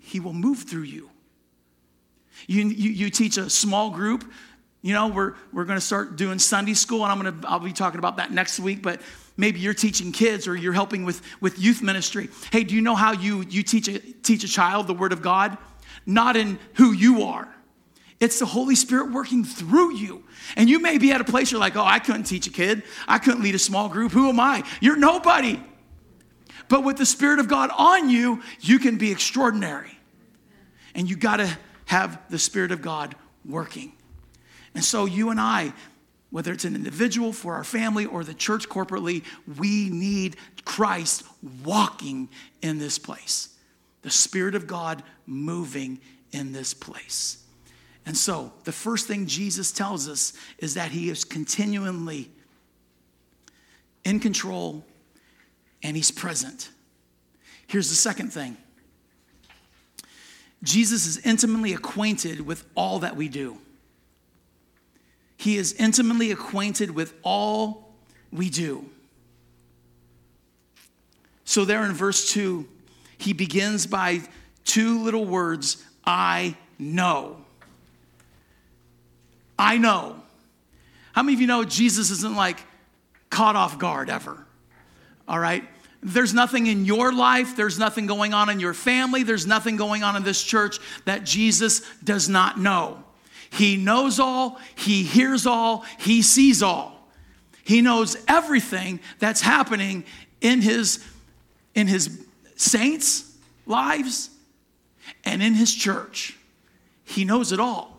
[0.00, 1.11] He will move through you.
[2.46, 4.30] You, you, you teach a small group.
[4.82, 7.60] You know, we're, we're going to start doing Sunday school, and I'm going to, I'll
[7.60, 9.00] be talking about that next week, but
[9.36, 12.28] maybe you're teaching kids or you're helping with, with youth ministry.
[12.50, 15.22] Hey, do you know how you, you teach, a, teach a child the Word of
[15.22, 15.56] God?
[16.04, 17.48] Not in who you are.
[18.18, 20.24] It's the Holy Spirit working through you.
[20.56, 22.82] And you may be at a place you're like, oh, I couldn't teach a kid.
[23.08, 24.12] I couldn't lead a small group.
[24.12, 24.64] Who am I?
[24.80, 25.60] You're nobody.
[26.68, 29.98] But with the Spirit of God on you, you can be extraordinary.
[30.94, 33.14] And you got to have the Spirit of God
[33.44, 33.92] working.
[34.74, 35.72] And so, you and I,
[36.30, 39.24] whether it's an individual, for our family, or the church corporately,
[39.58, 41.24] we need Christ
[41.64, 42.28] walking
[42.62, 43.50] in this place.
[44.02, 46.00] The Spirit of God moving
[46.32, 47.44] in this place.
[48.06, 52.30] And so, the first thing Jesus tells us is that He is continually
[54.04, 54.84] in control
[55.82, 56.70] and He's present.
[57.66, 58.56] Here's the second thing
[60.62, 63.58] Jesus is intimately acquainted with all that we do.
[65.36, 67.92] He is intimately acquainted with all
[68.30, 68.86] we do.
[71.44, 72.66] So, there in verse 2,
[73.18, 74.20] he begins by
[74.64, 77.38] two little words I know.
[79.58, 80.16] I know.
[81.12, 82.58] How many of you know Jesus isn't like
[83.30, 84.46] caught off guard ever?
[85.28, 85.64] All right?
[86.02, 90.02] There's nothing in your life, there's nothing going on in your family, there's nothing going
[90.02, 93.04] on in this church that Jesus does not know.
[93.50, 97.08] He knows all, He hears all, He sees all.
[97.64, 100.04] He knows everything that's happening
[100.40, 101.04] in His,
[101.74, 103.32] in his saints'
[103.66, 104.30] lives
[105.24, 106.36] and in His church.
[107.04, 107.91] He knows it all.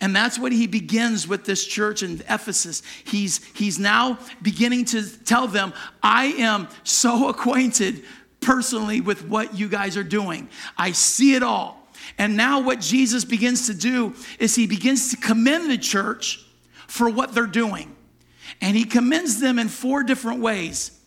[0.00, 2.82] And that's what he begins with this church in Ephesus.
[3.04, 8.04] He's, he's now beginning to tell them, I am so acquainted
[8.40, 10.48] personally with what you guys are doing.
[10.76, 11.76] I see it all.
[12.16, 16.44] And now, what Jesus begins to do is he begins to commend the church
[16.86, 17.94] for what they're doing.
[18.60, 20.98] And he commends them in four different ways.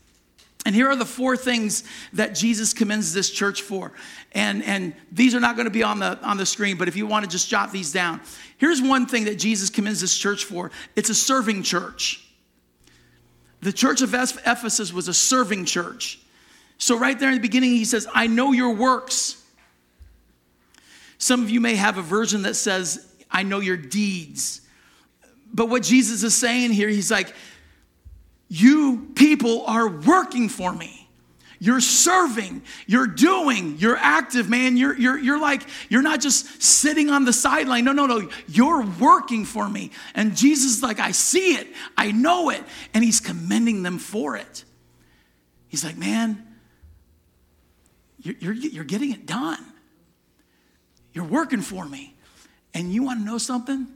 [0.65, 3.91] And here are the four things that Jesus commends this church for.
[4.31, 6.95] And, and these are not going to be on the, on the screen, but if
[6.95, 8.21] you want to just jot these down.
[8.57, 12.25] Here's one thing that Jesus commends this church for it's a serving church.
[13.61, 16.19] The church of Ephesus was a serving church.
[16.77, 19.41] So, right there in the beginning, he says, I know your works.
[21.17, 24.61] Some of you may have a version that says, I know your deeds.
[25.53, 27.33] But what Jesus is saying here, he's like,
[28.53, 31.09] you people are working for me.
[31.57, 34.77] You're serving, you're doing, you're active, man.
[34.77, 37.83] You're, you're, you're like, you're not just sitting on the sideline.
[37.83, 38.29] No, no, no.
[38.47, 39.89] You're working for me.
[40.13, 42.61] And Jesus is like, I see it, I know it.
[42.93, 44.65] And he's commending them for it.
[45.67, 46.45] He's like, man,
[48.19, 49.65] you're, you're, you're getting it done.
[51.11, 52.13] You're working for me.
[52.75, 53.87] And you want to know something?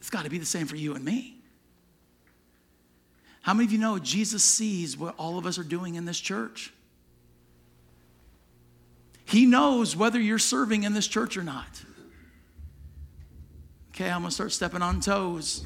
[0.00, 1.39] It's got to be the same for you and me.
[3.42, 6.20] How many of you know Jesus sees what all of us are doing in this
[6.20, 6.72] church?
[9.24, 11.82] He knows whether you're serving in this church or not.
[13.90, 15.64] Okay, I'm gonna start stepping on toes.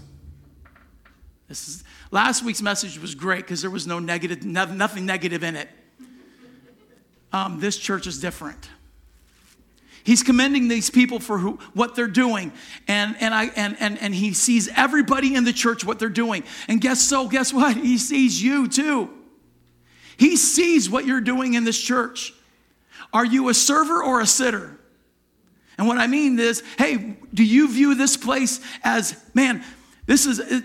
[1.49, 5.57] This is last week's message was great because there was no negative, nothing negative in
[5.57, 5.69] it.
[7.33, 8.69] Um, this church is different.
[10.05, 12.53] He's commending these people for who, what they're doing.
[12.87, 16.45] And, and, I, and, and, and he sees everybody in the church what they're doing.
[16.69, 17.77] And guess so, guess what?
[17.79, 19.11] He sees you too.
[20.19, 22.35] He sees what you're doing in this church.
[23.15, 24.79] Are you a server or a sitter?
[25.79, 29.65] And what I mean is, hey, do you view this place as, man,
[30.05, 30.63] this is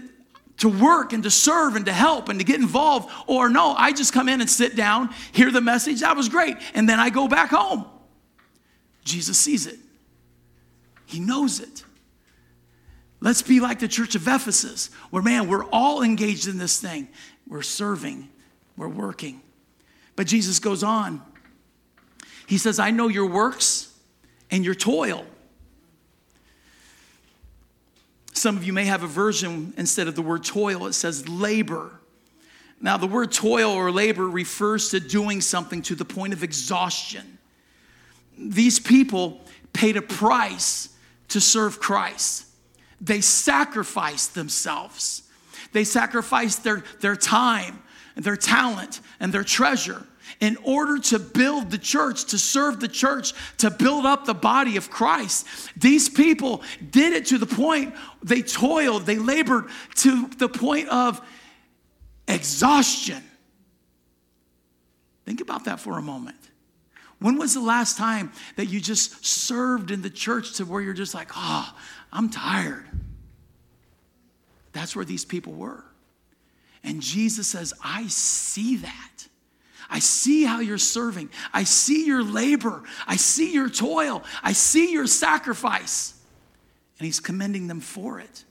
[0.57, 3.09] to work and to serve and to help and to get involved?
[3.25, 6.57] Or no, I just come in and sit down, hear the message, that was great,
[6.73, 7.85] and then I go back home.
[9.09, 9.79] Jesus sees it,
[11.05, 11.83] He knows it.
[13.21, 17.09] Let's be like the church of Ephesus, where, man, we're all engaged in this thing.
[17.47, 18.29] We're serving,
[18.77, 19.41] we're working.
[20.15, 21.21] But Jesus goes on.
[22.47, 23.93] He says, I know your works
[24.49, 25.25] and your toil.
[28.33, 31.91] Some of you may have a version instead of the word toil, it says labor.
[32.79, 37.38] Now, the word toil or labor refers to doing something to the point of exhaustion
[38.39, 39.41] these people
[39.73, 40.89] paid a price
[41.29, 42.45] to serve Christ.
[43.01, 45.23] They sacrificed themselves.
[45.71, 47.81] They sacrificed their, their time,
[48.15, 50.05] their talent, and their treasure
[50.39, 54.77] in order to build the church, to serve the church, to build up the body
[54.77, 55.45] of Christ.
[55.75, 61.21] These people did it to the point they toiled, they labored to the point of
[62.27, 63.23] exhaustion.
[65.25, 66.37] Think about that for a moment.
[67.19, 70.93] When was the last time that you just served in the church to where you're
[70.93, 71.73] just like, oh,
[72.13, 72.85] I'm tired?
[74.71, 75.83] That's where these people were.
[76.83, 79.27] And Jesus says, I see that.
[79.89, 81.29] I see how you're serving.
[81.51, 82.83] I see your labor.
[83.07, 84.23] I see your toil.
[84.43, 86.13] I see your sacrifice.
[86.99, 88.45] And he's commending them for it.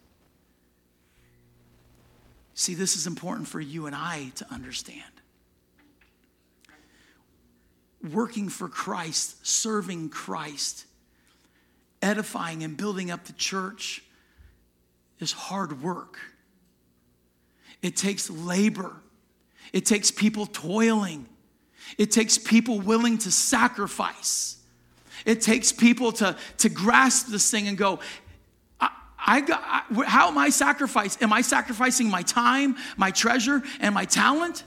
[2.54, 5.04] See, this is important for you and I to understand
[8.12, 10.86] working for Christ, serving Christ,
[12.00, 14.02] edifying and building up the church
[15.18, 16.18] is hard work.
[17.82, 18.96] It takes labor.
[19.72, 21.26] It takes people toiling.
[21.96, 24.58] It takes people willing to sacrifice.
[25.24, 28.00] It takes people to, to grasp this thing and go,
[28.80, 29.62] I, got,
[30.06, 31.22] how am I sacrificing?
[31.22, 34.64] Am I sacrificing my time, my treasure, and my talent?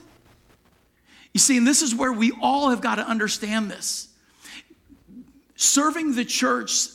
[1.32, 4.08] You see, and this is where we all have got to understand this.
[5.56, 6.88] Serving the church,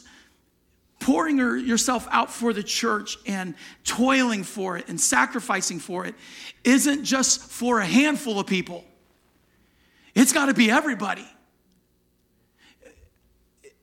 [0.99, 6.15] pouring yourself out for the church and toiling for it and sacrificing for it
[6.63, 8.83] isn't just for a handful of people.
[10.13, 11.25] It's got to be everybody.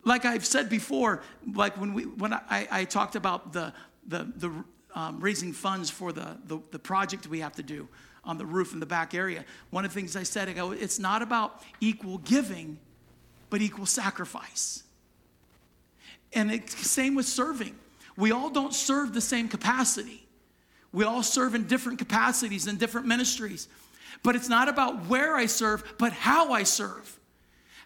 [0.05, 1.23] Like I've said before,
[1.55, 3.73] like when we when I, I talked about the
[4.07, 7.89] the the um, raising funds for the, the the project we have to do
[8.27, 9.45] on the roof in the back area.
[9.71, 12.79] One of the things I said, I go, it's not about equal giving,
[13.51, 14.83] but equal sacrifice.
[16.33, 17.77] And it's the same with serving.
[18.17, 20.27] We all don't serve the same capacity.
[20.93, 23.69] We all serve in different capacities in different ministries.
[24.23, 27.19] But it's not about where I serve, but how I serve.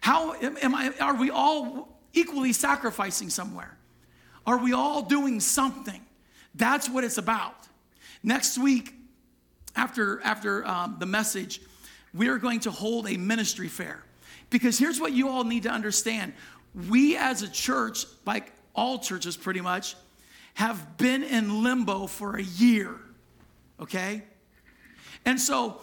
[0.01, 3.77] How am I are we all equally sacrificing somewhere?
[4.45, 6.01] Are we all doing something?
[6.55, 7.67] That's what it's about.
[8.23, 8.93] Next week,
[9.75, 11.61] after, after um, the message,
[12.13, 14.03] we are going to hold a ministry fair.
[14.49, 16.33] Because here's what you all need to understand
[16.87, 19.95] we as a church, like all churches pretty much,
[20.53, 22.95] have been in limbo for a year,
[23.79, 24.23] okay?
[25.25, 25.81] And so,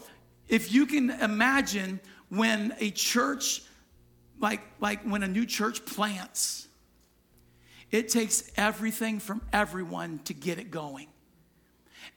[0.48, 3.62] if you can imagine when a church,
[4.38, 6.68] like, like when a new church plants,
[7.90, 11.08] it takes everything from everyone to get it going.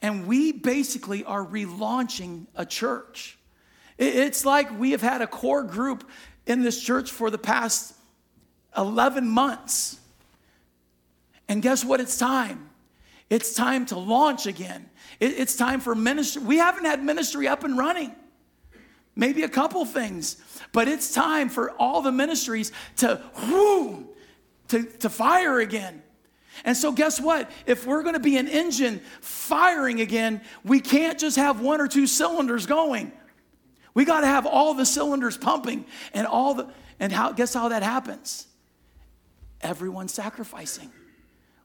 [0.01, 3.37] And we basically are relaunching a church.
[3.97, 6.09] It's like we have had a core group
[6.45, 7.93] in this church for the past
[8.77, 9.99] 11 months.
[11.49, 11.99] And guess what?
[11.99, 12.69] It's time.
[13.29, 14.89] It's time to launch again.
[15.19, 16.41] It's time for ministry.
[16.43, 18.15] We haven't had ministry up and running.
[19.15, 20.37] Maybe a couple things,
[20.71, 24.07] but it's time for all the ministries to whoo,
[24.69, 26.01] to, to fire again.
[26.65, 27.49] And so, guess what?
[27.65, 31.87] If we're going to be an engine firing again, we can't just have one or
[31.87, 33.11] two cylinders going.
[33.93, 37.69] We got to have all the cylinders pumping and all the, and how, guess how
[37.69, 38.47] that happens?
[39.61, 40.91] Everyone sacrificing.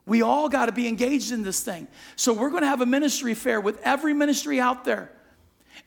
[0.07, 1.89] We all got to be engaged in this thing.
[2.17, 5.11] So, we're going to have a ministry fair with every ministry out there.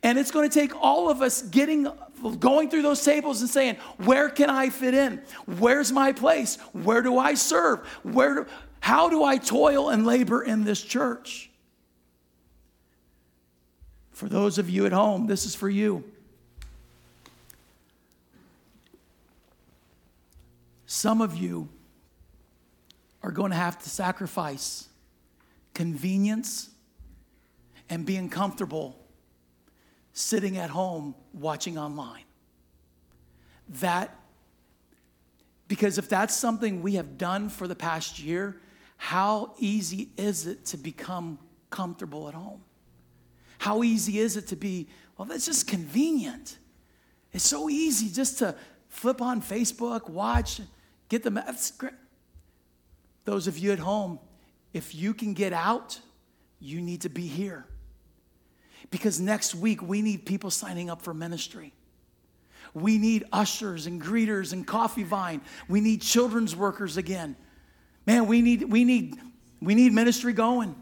[0.03, 1.87] And it's going to take all of us getting
[2.39, 5.21] going through those tables and saying, "Where can I fit in?
[5.45, 6.57] Where's my place?
[6.73, 7.79] Where do I serve?
[8.03, 8.45] Where do,
[8.79, 11.49] how do I toil and labor in this church?
[14.11, 16.03] For those of you at home, this is for you.
[20.85, 21.69] Some of you
[23.21, 24.87] are going to have to sacrifice
[25.73, 26.69] convenience
[27.89, 28.97] and being comfortable
[30.13, 32.23] sitting at home watching online.
[33.81, 34.17] That,
[35.67, 38.59] because if that's something we have done for the past year,
[38.97, 41.39] how easy is it to become
[41.69, 42.61] comfortable at home?
[43.59, 44.87] How easy is it to be,
[45.17, 46.57] well, that's just convenient.
[47.31, 48.55] It's so easy just to
[48.89, 50.61] flip on Facebook, watch,
[51.09, 51.93] get the that's great.
[53.25, 54.19] Those of you at home,
[54.73, 55.99] if you can get out,
[56.59, 57.65] you need to be here.
[58.89, 61.73] Because next week we need people signing up for ministry.
[62.73, 65.41] We need ushers and greeters and coffee vine.
[65.67, 67.35] We need children's workers again.
[68.07, 69.17] Man, we need, we need,
[69.61, 70.73] we need ministry going.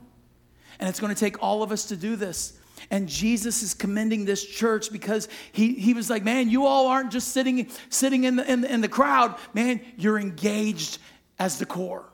[0.79, 2.57] And it's going to take all of us to do this.
[2.91, 7.11] And Jesus is commending this church because he, he was like, man, you all aren't
[7.11, 9.35] just sitting, sitting in, the, in, the, in the crowd.
[9.53, 10.99] Man, you're engaged
[11.39, 12.05] as the core.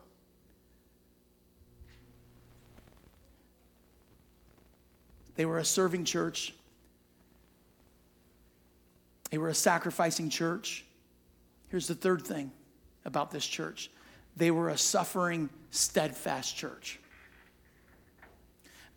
[5.36, 6.54] They were a serving church.
[9.30, 10.86] They were a sacrificing church.
[11.70, 12.52] Here's the third thing
[13.04, 13.90] about this church
[14.36, 17.00] they were a suffering, steadfast church.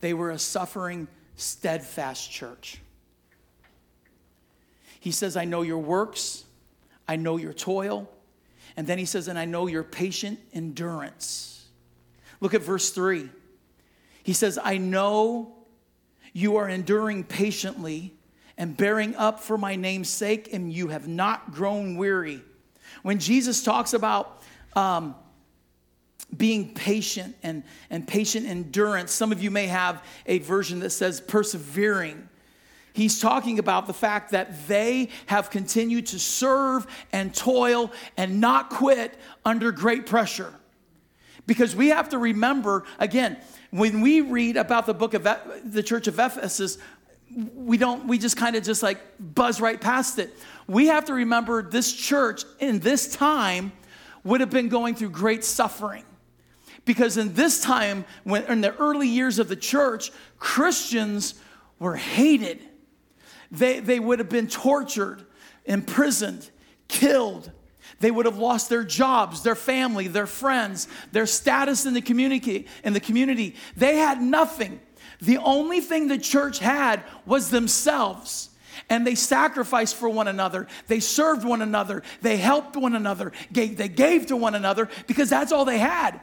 [0.00, 2.80] They were a suffering, steadfast church.
[5.00, 6.44] He says, I know your works,
[7.06, 8.08] I know your toil.
[8.76, 11.66] And then he says, and I know your patient endurance.
[12.40, 13.28] Look at verse 3.
[14.22, 15.54] He says, I know
[16.32, 18.14] you are enduring patiently
[18.56, 22.42] and bearing up for my name's sake, and you have not grown weary.
[23.02, 24.42] When Jesus talks about
[24.74, 25.14] um,
[26.36, 29.12] being patient and, and patient endurance.
[29.12, 32.28] Some of you may have a version that says persevering.
[32.92, 38.70] He's talking about the fact that they have continued to serve and toil and not
[38.70, 40.54] quit under great pressure.
[41.46, 43.36] Because we have to remember, again,
[43.70, 45.24] when we read about the book of
[45.64, 46.78] the church of Ephesus,
[47.54, 50.32] we don't, we just kind of just like buzz right past it.
[50.68, 53.72] We have to remember this church in this time
[54.22, 56.04] would have been going through great suffering.
[56.84, 61.34] Because in this time, when in the early years of the church, Christians
[61.78, 62.60] were hated.
[63.50, 65.24] They, they would have been tortured,
[65.64, 66.50] imprisoned,
[66.88, 67.50] killed.
[68.00, 72.66] They would have lost their jobs, their family, their friends, their status in the community.
[72.82, 74.80] In the community, they had nothing.
[75.20, 78.50] The only thing the church had was themselves.
[78.90, 80.66] and they sacrificed for one another.
[80.88, 82.02] They served one another.
[82.22, 83.32] They helped one another.
[83.50, 86.20] They gave to one another because that's all they had.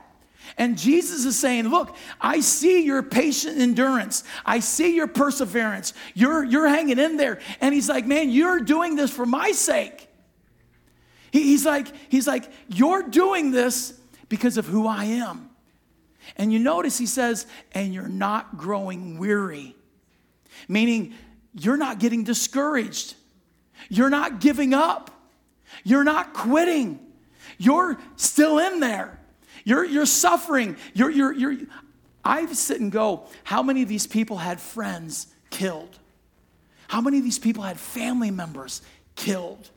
[0.58, 4.24] And Jesus is saying, Look, I see your patient endurance.
[4.46, 5.94] I see your perseverance.
[6.14, 7.40] You're, you're hanging in there.
[7.60, 10.08] And he's like, Man, you're doing this for my sake.
[11.32, 15.50] He, he's, like, he's like, You're doing this because of who I am.
[16.38, 19.76] And you notice he says, And you're not growing weary,
[20.68, 21.14] meaning
[21.54, 23.16] you're not getting discouraged.
[23.90, 25.12] You're not giving up.
[25.84, 27.00] You're not quitting.
[27.58, 29.21] You're still in there.
[29.64, 30.78] You're, you're suffering.
[30.94, 31.58] You're, you're, you're,
[32.24, 35.98] I sit and go, how many of these people had friends killed?
[36.88, 38.82] How many of these people had family members
[39.16, 39.70] killed?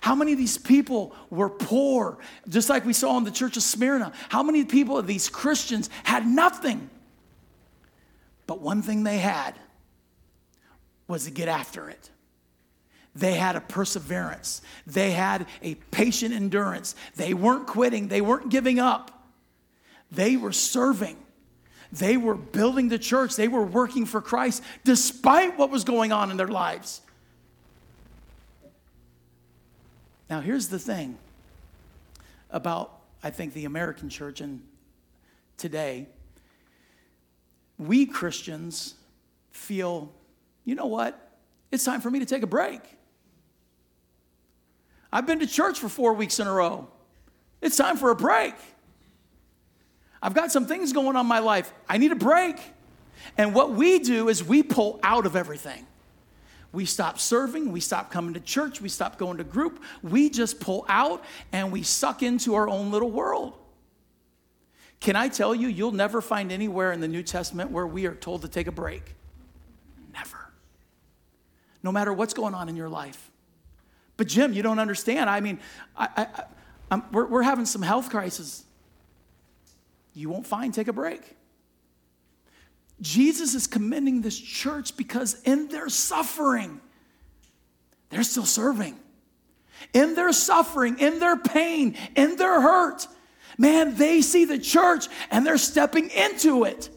[0.00, 2.18] How many of these people were poor,
[2.48, 4.12] just like we saw in the church of Smyrna?
[4.28, 6.88] How many people of these Christians had nothing?
[8.46, 9.54] But one thing they had
[11.06, 12.10] was to get after it.
[13.14, 14.62] They had a perseverance.
[14.86, 16.94] They had a patient endurance.
[17.16, 18.08] They weren't quitting.
[18.08, 19.17] They weren't giving up.
[20.10, 21.16] They were serving.
[21.92, 23.36] They were building the church.
[23.36, 27.00] They were working for Christ despite what was going on in their lives.
[30.28, 31.16] Now, here's the thing
[32.50, 32.92] about,
[33.22, 34.62] I think, the American church and
[35.56, 36.06] today.
[37.78, 38.94] We Christians
[39.52, 40.12] feel,
[40.64, 41.32] you know what?
[41.70, 42.80] It's time for me to take a break.
[45.12, 46.88] I've been to church for four weeks in a row.
[47.62, 48.54] It's time for a break.
[50.22, 51.72] I've got some things going on in my life.
[51.88, 52.56] I need a break.
[53.36, 55.86] And what we do is we pull out of everything.
[56.70, 59.82] We stop serving, we stop coming to church, we stop going to group.
[60.02, 63.54] We just pull out and we suck into our own little world.
[65.00, 68.14] Can I tell you, you'll never find anywhere in the New Testament where we are
[68.14, 69.14] told to take a break.
[70.12, 70.52] Never.
[71.82, 73.30] No matter what's going on in your life.
[74.16, 75.30] But Jim, you don't understand.
[75.30, 75.60] I mean,
[75.96, 76.26] I,
[76.90, 78.64] I, we're, we're having some health crisis
[80.18, 81.22] you won't find take a break.
[83.00, 86.80] Jesus is commending this church because in their suffering,
[88.10, 88.98] they're still serving.
[89.94, 93.06] In their suffering, in their pain, in their hurt,
[93.56, 96.90] man, they see the church and they're stepping into it,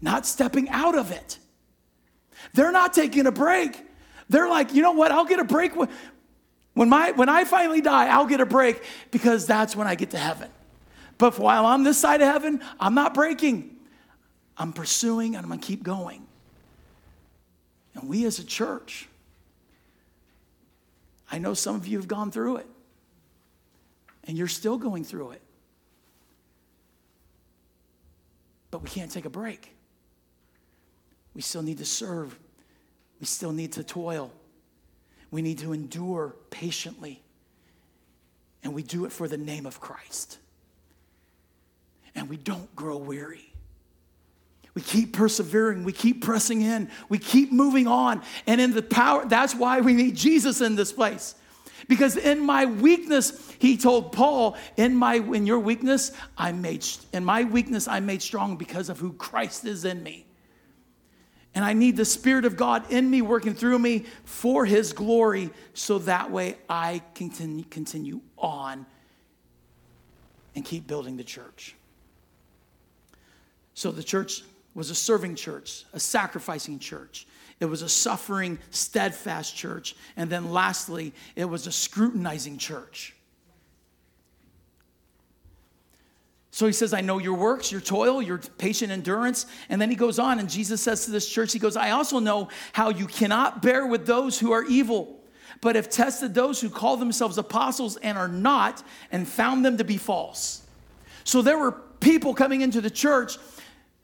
[0.00, 1.38] not stepping out of it.
[2.54, 3.78] They're not taking a break.
[4.30, 5.12] They're like, you know what?
[5.12, 8.08] I'll get a break when my when I finally die.
[8.08, 10.48] I'll get a break because that's when I get to heaven.
[11.22, 13.76] But while I'm this side of heaven, I'm not breaking.
[14.58, 16.26] I'm pursuing and I'm going to keep going.
[17.94, 19.08] And we as a church,
[21.30, 22.66] I know some of you have gone through it,
[24.24, 25.42] and you're still going through it.
[28.72, 29.76] But we can't take a break.
[31.34, 32.36] We still need to serve,
[33.20, 34.32] we still need to toil,
[35.30, 37.22] we need to endure patiently,
[38.64, 40.38] and we do it for the name of Christ
[42.14, 43.52] and we don't grow weary.
[44.74, 45.84] We keep persevering.
[45.84, 46.90] We keep pressing in.
[47.08, 48.22] We keep moving on.
[48.46, 51.34] And in the power, that's why we need Jesus in this place.
[51.88, 57.24] Because in my weakness, he told Paul, in my in your weakness, I made in
[57.24, 60.24] my weakness I made strong because of who Christ is in me.
[61.54, 65.50] And I need the Spirit of God in me, working through me for His glory,
[65.74, 68.86] so that way I can continue, continue on
[70.54, 71.74] and keep building the church.
[73.82, 74.44] So the church
[74.76, 77.26] was a serving church, a sacrificing church.
[77.58, 79.96] It was a suffering, steadfast church.
[80.16, 83.12] And then lastly, it was a scrutinizing church.
[86.52, 89.46] So he says, I know your works, your toil, your patient endurance.
[89.68, 92.20] And then he goes on, and Jesus says to this church, He goes, I also
[92.20, 95.18] know how you cannot bear with those who are evil,
[95.60, 99.84] but have tested those who call themselves apostles and are not, and found them to
[99.84, 100.62] be false.
[101.24, 101.72] So there were
[102.02, 103.38] people coming into the church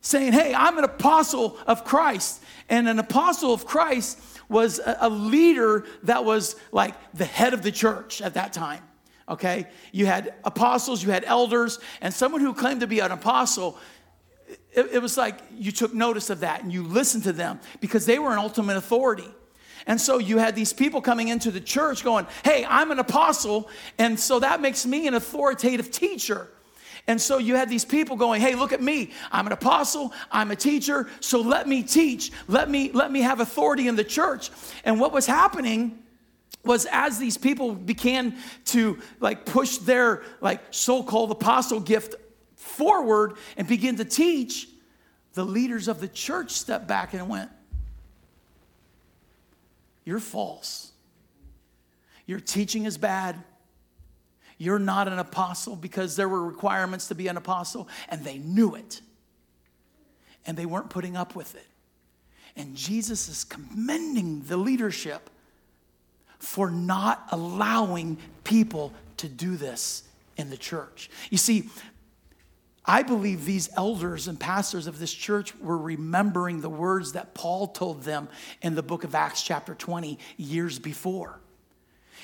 [0.01, 2.43] saying, Hey, I'm an apostle of Christ.
[2.69, 4.19] And an apostle of Christ
[4.49, 8.83] was a, leader that was like the head of the church at that time.
[9.29, 9.67] Okay?
[9.93, 13.79] You had apostles, you had elders, and someone who claimed to be an apostle.
[14.73, 18.07] It, it was like you took notice of that and you listened to them because
[18.07, 19.29] they were an ultimate authority.
[19.87, 23.69] And so you had these people coming into the church going, Hey, I'm an apostle.
[23.99, 26.49] And so that makes me an authoritative teacher.
[27.09, 29.11] And so you had these people going, "Hey, look at me.
[29.33, 32.31] I'm an apostle, I'm a teacher, so let me teach.
[32.47, 34.51] Let me let me have authority in the church."
[34.85, 35.99] And what was happening
[36.65, 38.37] was as these people began
[38.67, 42.15] to like push their like so-called apostle gift
[42.57, 44.69] forward and begin to teach,
[45.33, 47.51] the leaders of the church stepped back and went,
[50.05, 50.93] You're false.
[52.27, 53.43] Your teaching is bad.
[54.59, 58.75] You're not an apostle because there were requirements to be an apostle, and they knew
[58.75, 59.01] it.
[60.47, 61.67] And they weren't putting up with it.
[62.57, 65.31] And Jesus is commending the leadership
[66.39, 70.03] for not allowing people to do this
[70.37, 71.11] in the church.
[71.31, 71.69] You see,
[72.85, 77.69] I believe these elders and pastors of this church were remembering the words that Paul
[77.69, 78.29] told them
[78.63, 81.39] in the book of Acts, chapter 20, years before.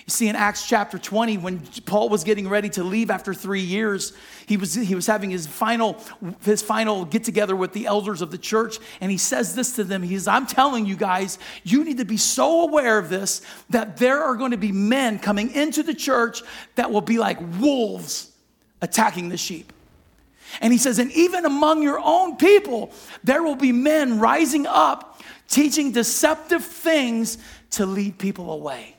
[0.06, 3.60] You see, in Acts chapter 20, when Paul was getting ready to leave after three
[3.60, 4.12] years,
[4.46, 5.98] he was, he was having his final,
[6.42, 8.78] his final get together with the elders of the church.
[9.00, 12.04] And he says this to them He says, I'm telling you guys, you need to
[12.04, 13.40] be so aware of this
[13.70, 16.42] that there are going to be men coming into the church
[16.74, 18.30] that will be like wolves
[18.82, 19.72] attacking the sheep.
[20.60, 22.92] And he says, and even among your own people,
[23.24, 27.38] there will be men rising up teaching deceptive things
[27.70, 28.96] to lead people away.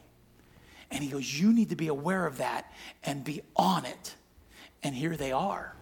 [0.95, 2.71] And he goes, You need to be aware of that
[3.03, 4.15] and be on it.
[4.81, 5.75] And here they are.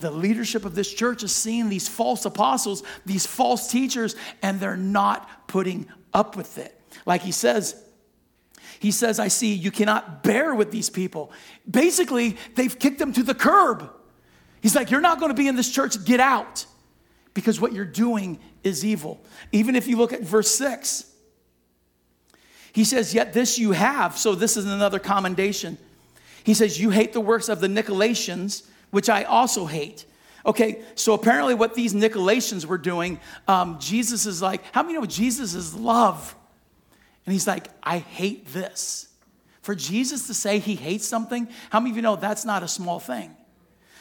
[0.00, 4.76] The leadership of this church is seeing these false apostles, these false teachers, and they're
[4.76, 6.78] not putting up with it.
[7.06, 7.82] Like he says,
[8.80, 11.32] he says, I see you cannot bear with these people.
[11.68, 13.90] Basically, they've kicked them to the curb.
[14.60, 16.66] He's like, You're not going to be in this church, get out.
[17.32, 19.24] Because what you're doing is evil.
[19.52, 21.06] Even if you look at verse 6,
[22.72, 24.16] he says, Yet this you have.
[24.16, 25.78] So this is another commendation.
[26.44, 30.04] He says, You hate the works of the Nicolaitans, which I also hate.
[30.46, 35.06] Okay, so apparently, what these Nicolaitans were doing, um, Jesus is like, How many know
[35.06, 36.34] Jesus is love?
[37.28, 39.08] And he's like, I hate this.
[39.60, 42.68] For Jesus to say he hates something, how many of you know that's not a
[42.68, 43.36] small thing?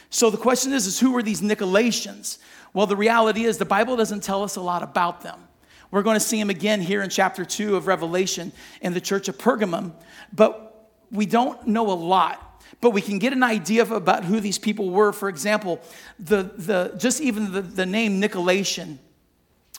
[0.09, 2.38] So the question is, is who were these Nicolaitans?
[2.74, 5.47] Well, the reality is the Bible doesn't tell us a lot about them.
[5.92, 9.28] We're going to see him again here in chapter 2 of Revelation in the church
[9.28, 9.94] of Pergamum,
[10.34, 12.44] but we don't know a lot.
[12.82, 15.12] But we can get an idea of about who these people were.
[15.12, 15.80] For example,
[16.20, 18.98] the, the, just even the, the name Nicolaitan,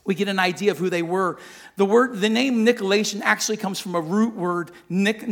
[0.05, 1.39] we get an idea of who they were.
[1.77, 5.23] The word, the name Nicolaitan actually comes from a root word, Nic,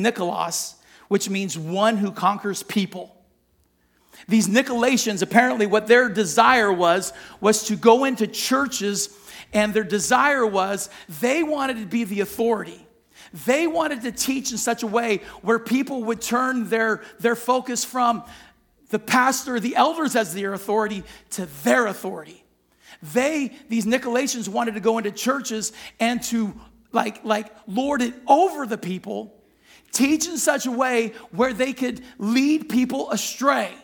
[1.09, 3.17] which means one who conquers people.
[4.29, 9.07] These Nicolaitans, apparently, what their desire was, was to go into churches
[9.53, 10.91] and their desire was
[11.21, 12.87] they wanted to be the authority.
[13.47, 17.85] They wanted to teach in such a way where people would turn their, their focus
[17.85, 18.25] from
[18.91, 22.45] the pastor, the elders as their authority, to their authority.
[23.03, 26.55] They, these Nicolaitans, wanted to go into churches and to
[26.93, 29.35] like, like lord it over the people,
[29.93, 33.75] teach in such a way where they could lead people astray.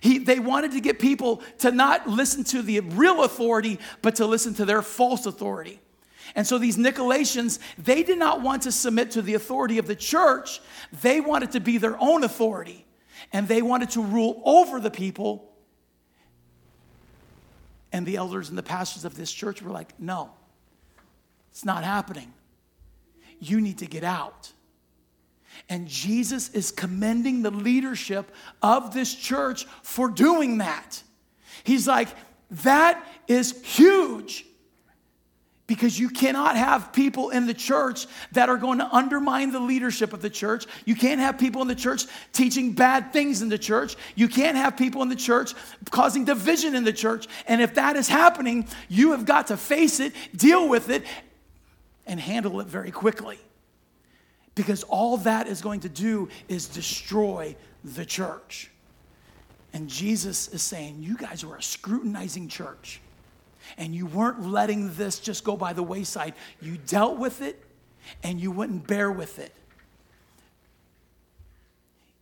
[0.00, 4.26] He, they wanted to get people to not listen to the real authority, but to
[4.26, 5.80] listen to their false authority.
[6.34, 9.96] And so these Nicolaitans, they did not want to submit to the authority of the
[9.96, 10.60] church.
[11.02, 12.86] They wanted to be their own authority.
[13.32, 15.50] And they wanted to rule over the people.
[17.92, 20.30] And the elders and the pastors of this church were like, no,
[21.50, 22.32] it's not happening.
[23.40, 24.52] You need to get out.
[25.68, 28.30] And Jesus is commending the leadership
[28.62, 31.02] of this church for doing that.
[31.64, 32.08] He's like,
[32.50, 34.44] that is huge.
[35.66, 40.14] Because you cannot have people in the church that are going to undermine the leadership
[40.14, 40.64] of the church.
[40.86, 43.94] You can't have people in the church teaching bad things in the church.
[44.14, 45.52] You can't have people in the church
[45.90, 47.28] causing division in the church.
[47.46, 51.04] And if that is happening, you have got to face it, deal with it,
[52.06, 53.38] and handle it very quickly
[54.58, 57.54] because all that is going to do is destroy
[57.84, 58.72] the church.
[59.72, 63.00] And Jesus is saying, You guys were a scrutinizing church,
[63.76, 66.34] and you weren't letting this just go by the wayside.
[66.60, 67.64] You dealt with it,
[68.24, 69.54] and you wouldn't bear with it.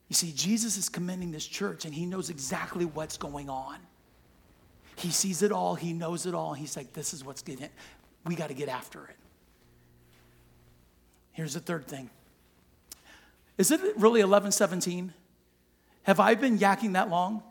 [0.09, 3.79] You see, Jesus is commending this church, and he knows exactly what's going on.
[4.97, 6.51] He sees it all, he knows it all.
[6.51, 7.71] and He's like, This is what's getting,
[8.27, 9.17] we got to get after it.
[11.33, 12.11] Here's the third thing
[13.59, 15.13] is it really 1117?
[16.03, 17.43] Have I been yakking that long?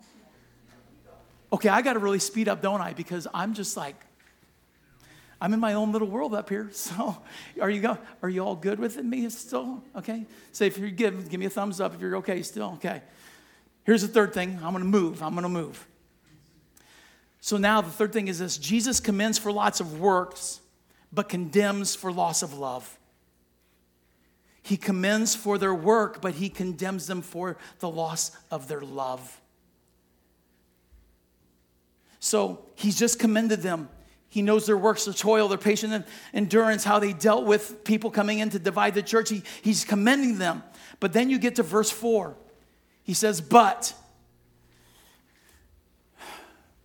[1.51, 2.93] Okay, I got to really speed up, don't I?
[2.93, 3.95] Because I'm just like,
[5.41, 6.69] I'm in my own little world up here.
[6.73, 7.17] So,
[7.61, 9.83] are you go, are you all good with me still?
[9.95, 10.25] Okay.
[10.51, 12.73] Say if you give give me a thumbs up if you're okay still.
[12.75, 13.01] Okay.
[13.83, 14.59] Here's the third thing.
[14.63, 15.21] I'm going to move.
[15.21, 15.87] I'm going to move.
[17.41, 20.61] So now the third thing is this: Jesus commends for lots of works,
[21.11, 22.97] but condemns for loss of love.
[24.65, 29.39] He commends for their work, but he condemns them for the loss of their love.
[32.19, 33.89] So he's just commended them.
[34.27, 38.39] He knows their works, their toil, their patient endurance, how they dealt with people coming
[38.39, 39.29] in to divide the church.
[39.29, 40.63] He, he's commending them.
[40.99, 42.35] But then you get to verse 4.
[43.03, 43.93] He says, But.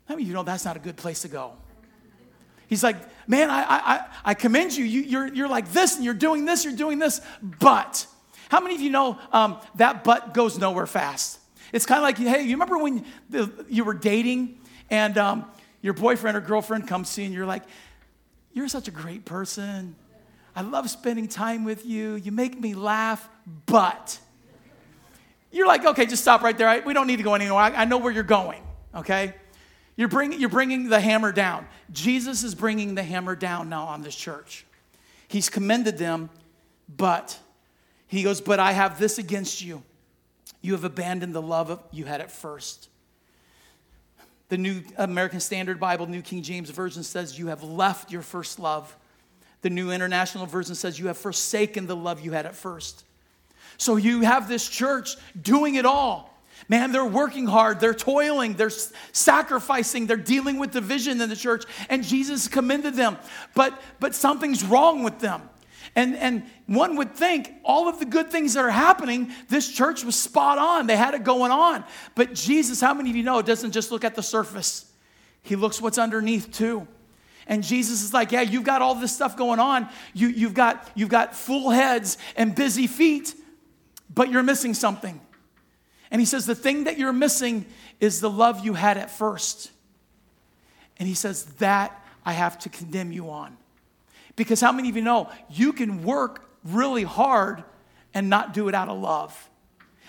[0.06, 1.54] Many of you know that's not a good place to go?
[2.70, 2.96] He's like,
[3.28, 4.84] Man, I, I, I commend you.
[4.84, 7.20] you you're, you're like this and you're doing this, you're doing this.
[7.42, 8.06] But.
[8.48, 11.38] How many of you know um, that but goes nowhere fast?
[11.72, 13.04] It's kind of like, hey, you remember when
[13.68, 14.58] you were dating
[14.90, 15.44] and um,
[15.82, 17.62] your boyfriend or girlfriend comes to you and you're like,
[18.52, 19.94] You're such a great person.
[20.56, 22.16] I love spending time with you.
[22.16, 23.28] You make me laugh,
[23.66, 24.18] but
[25.52, 26.68] you're like, okay, just stop right there.
[26.68, 27.60] I, we don't need to go anywhere.
[27.60, 28.62] I, I know where you're going,
[28.94, 29.34] okay?
[30.00, 31.66] You're bringing, you're bringing the hammer down.
[31.92, 34.64] Jesus is bringing the hammer down now on this church.
[35.28, 36.30] He's commended them,
[36.96, 37.38] but
[38.06, 39.82] he goes, But I have this against you.
[40.62, 42.88] You have abandoned the love of, you had at first.
[44.48, 48.58] The New American Standard Bible, New King James Version says, You have left your first
[48.58, 48.96] love.
[49.60, 53.04] The New International Version says, You have forsaken the love you had at first.
[53.76, 56.29] So you have this church doing it all.
[56.68, 58.70] Man, they're working hard, they're toiling, they're
[59.12, 63.16] sacrificing, they're dealing with division in the church, and Jesus commended them.
[63.54, 65.42] But, but something's wrong with them.
[65.96, 70.04] And, and one would think all of the good things that are happening, this church
[70.04, 70.86] was spot on.
[70.86, 71.84] They had it going on.
[72.14, 74.90] But Jesus, how many of you know, doesn't just look at the surface,
[75.42, 76.86] He looks what's underneath too.
[77.46, 79.88] And Jesus is like, Yeah, you've got all this stuff going on.
[80.14, 83.34] You, you've, got, you've got full heads and busy feet,
[84.14, 85.20] but you're missing something.
[86.10, 87.66] And He says, The thing that you're missing
[88.00, 89.70] is the love you had at first.
[90.98, 93.56] And He says, That I have to condemn you on.
[94.36, 97.64] Because how many of you know you can work really hard
[98.14, 99.50] and not do it out of love?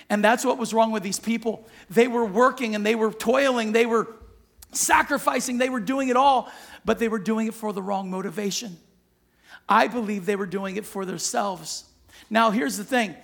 [0.09, 1.65] And that's what was wrong with these people.
[1.89, 4.07] They were working and they were toiling, they were
[4.73, 6.51] sacrificing, they were doing it all,
[6.83, 8.77] but they were doing it for the wrong motivation.
[9.69, 11.85] I believe they were doing it for themselves.
[12.29, 13.15] Now, here's the thing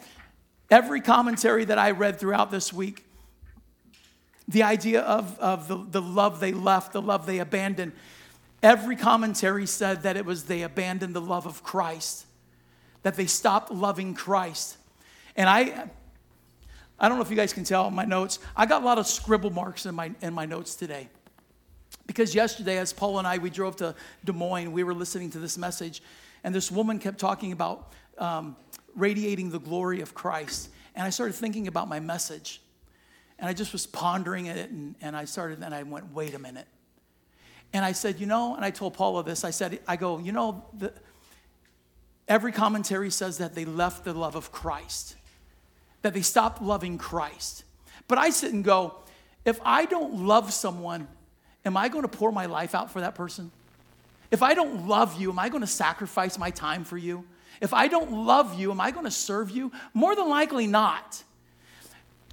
[0.69, 3.05] every commentary that I read throughout this week,
[4.47, 7.91] the idea of, of the, the love they left, the love they abandoned,
[8.63, 12.25] Every commentary said that it was they abandoned the love of Christ,
[13.03, 14.77] that they stopped loving Christ.
[15.35, 15.89] And I,
[16.99, 18.39] I don't know if you guys can tell my notes.
[18.55, 21.07] I got a lot of scribble marks in my, in my notes today.
[22.07, 23.93] Because yesterday, as Paul and I, we drove to
[24.25, 26.01] Des Moines, we were listening to this message,
[26.43, 28.55] and this woman kept talking about um,
[28.97, 30.69] radiating the glory of Christ.
[30.95, 32.61] And I started thinking about my message.
[33.39, 36.39] And I just was pondering it, and, and I started, and I went, wait a
[36.39, 36.67] minute.
[37.71, 40.31] And I said, you know, and I told Paula this, I said, I go, you
[40.31, 40.91] know, the,
[42.27, 45.15] every commentary says that they left the love of Christ,
[46.01, 47.63] that they stopped loving Christ.
[48.07, 48.95] But I sit and go,
[49.45, 51.07] if I don't love someone,
[51.63, 53.51] am I going to pour my life out for that person?
[54.31, 57.25] If I don't love you, am I going to sacrifice my time for you?
[57.61, 59.71] If I don't love you, am I going to serve you?
[59.93, 61.23] More than likely not.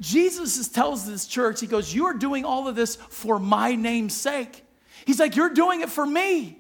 [0.01, 4.14] Jesus tells this church, he goes, You are doing all of this for my name's
[4.14, 4.64] sake.
[5.05, 6.59] He's like, You're doing it for me.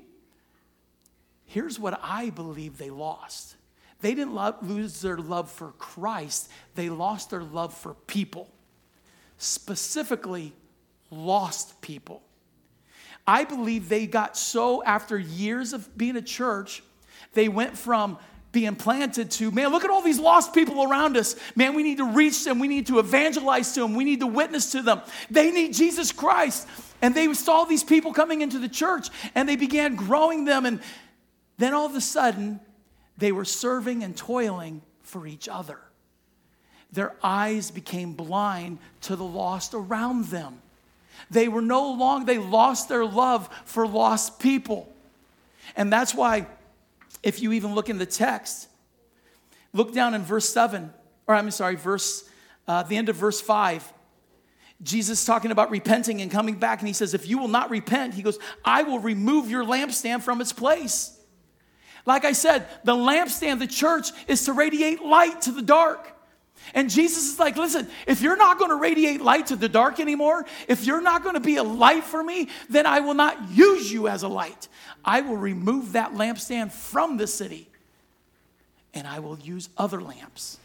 [1.46, 3.56] Here's what I believe they lost
[4.00, 8.50] they didn't lose their love for Christ, they lost their love for people,
[9.38, 10.52] specifically,
[11.10, 12.22] lost people.
[13.26, 16.82] I believe they got so, after years of being a church,
[17.32, 18.18] they went from
[18.54, 21.36] being planted to, man, look at all these lost people around us.
[21.54, 22.58] Man, we need to reach them.
[22.58, 23.94] We need to evangelize to them.
[23.94, 25.02] We need to witness to them.
[25.30, 26.66] They need Jesus Christ.
[27.02, 30.64] And they saw these people coming into the church and they began growing them.
[30.64, 30.80] And
[31.58, 32.60] then all of a sudden,
[33.18, 35.78] they were serving and toiling for each other.
[36.92, 40.62] Their eyes became blind to the lost around them.
[41.30, 44.92] They were no longer, they lost their love for lost people.
[45.76, 46.46] And that's why,
[47.24, 48.68] if you even look in the text,
[49.72, 50.92] look down in verse 7,
[51.26, 52.28] or I'm sorry, verse,
[52.68, 53.92] uh, the end of verse 5.
[54.82, 58.14] Jesus talking about repenting and coming back, and he says, If you will not repent,
[58.14, 61.18] he goes, I will remove your lampstand from its place.
[62.06, 66.13] Like I said, the lampstand, the church, is to radiate light to the dark.
[66.72, 70.00] And Jesus is like, listen, if you're not going to radiate light to the dark
[70.00, 73.50] anymore, if you're not going to be a light for me, then I will not
[73.50, 74.68] use you as a light.
[75.04, 77.68] I will remove that lampstand from the city
[78.94, 80.58] and I will use other lamps.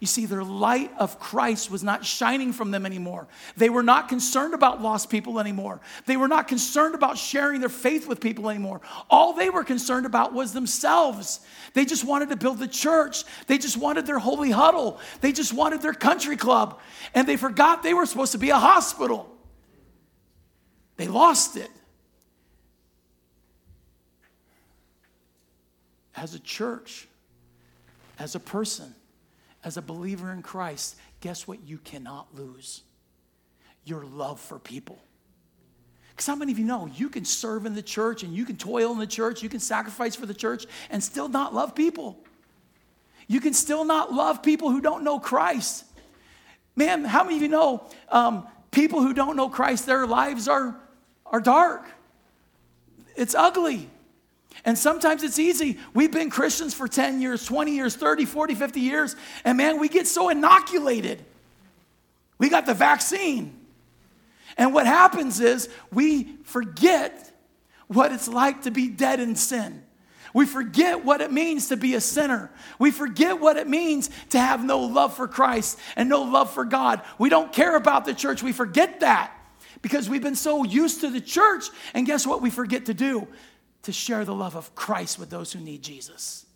[0.00, 3.28] You see, their light of Christ was not shining from them anymore.
[3.56, 5.80] They were not concerned about lost people anymore.
[6.06, 8.80] They were not concerned about sharing their faith with people anymore.
[9.10, 11.40] All they were concerned about was themselves.
[11.74, 13.24] They just wanted to build the church.
[13.46, 14.98] They just wanted their holy huddle.
[15.20, 16.80] They just wanted their country club.
[17.14, 19.30] And they forgot they were supposed to be a hospital.
[20.96, 21.70] They lost it.
[26.20, 27.08] as a church,
[28.18, 28.94] as a person,
[29.62, 32.82] as a believer in Christ, guess what you cannot lose?
[33.84, 34.98] Your love for people.
[36.10, 38.56] Because how many of you know you can serve in the church and you can
[38.56, 42.18] toil in the church, you can sacrifice for the church and still not love people?
[43.26, 45.84] You can still not love people who don't know Christ.
[46.76, 50.76] Man, how many of you know um, people who don't know Christ, their lives are,
[51.26, 51.86] are dark?
[53.16, 53.88] It's ugly.
[54.64, 55.78] And sometimes it's easy.
[55.94, 59.88] We've been Christians for 10 years, 20 years, 30, 40, 50 years, and man, we
[59.88, 61.24] get so inoculated.
[62.38, 63.56] We got the vaccine.
[64.56, 67.32] And what happens is we forget
[67.86, 69.82] what it's like to be dead in sin.
[70.32, 72.50] We forget what it means to be a sinner.
[72.78, 76.64] We forget what it means to have no love for Christ and no love for
[76.64, 77.02] God.
[77.18, 78.42] We don't care about the church.
[78.42, 79.32] We forget that
[79.82, 81.64] because we've been so used to the church.
[81.94, 83.26] And guess what we forget to do?
[83.84, 86.46] To share the love of Christ with those who need Jesus.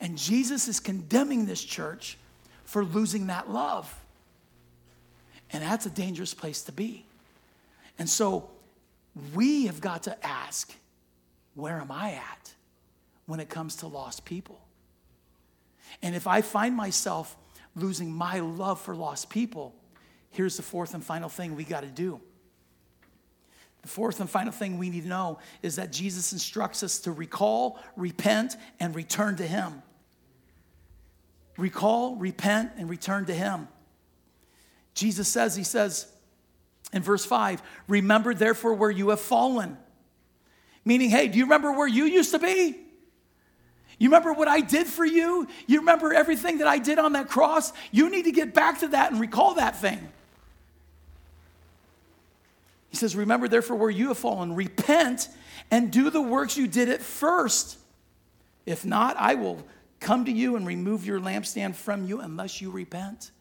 [0.00, 2.18] And Jesus is condemning this church
[2.64, 3.94] for losing that love.
[5.52, 7.06] And that's a dangerous place to be.
[7.98, 8.50] And so
[9.34, 10.74] we have got to ask,
[11.54, 12.54] where am I at
[13.26, 14.60] when it comes to lost people?
[16.02, 17.36] And if I find myself
[17.76, 19.74] losing my love for lost people,
[20.30, 22.20] here's the fourth and final thing we got to do.
[23.84, 27.12] The fourth and final thing we need to know is that Jesus instructs us to
[27.12, 29.82] recall, repent, and return to Him.
[31.58, 33.68] Recall, repent, and return to Him.
[34.94, 36.10] Jesus says, He says
[36.94, 39.76] in verse 5, Remember therefore where you have fallen.
[40.86, 42.74] Meaning, hey, do you remember where you used to be?
[43.98, 45.46] You remember what I did for you?
[45.66, 47.70] You remember everything that I did on that cross?
[47.92, 50.08] You need to get back to that and recall that thing.
[52.94, 55.28] He says, Remember therefore where you have fallen, repent
[55.68, 57.76] and do the works you did at first.
[58.66, 59.66] If not, I will
[59.98, 63.32] come to you and remove your lampstand from you unless you repent.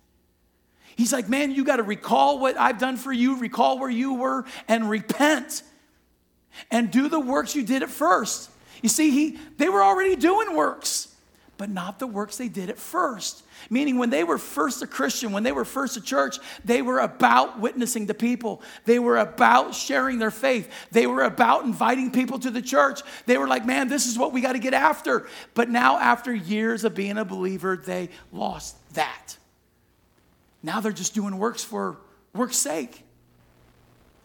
[0.95, 4.15] He's like, Man, you got to recall what I've done for you, recall where you
[4.15, 5.61] were, and repent
[6.71, 8.49] and do the works you did at first.
[8.81, 11.12] You see, he, they were already doing works,
[11.57, 13.43] but not the works they did at first.
[13.69, 16.99] Meaning, when they were first a Christian, when they were first a church, they were
[16.99, 18.61] about witnessing to people.
[18.85, 20.69] They were about sharing their faith.
[20.91, 23.01] They were about inviting people to the church.
[23.25, 25.27] They were like, man, this is what we got to get after.
[25.53, 29.37] But now, after years of being a believer, they lost that.
[30.63, 31.97] Now they're just doing works for
[32.33, 33.03] work's sake.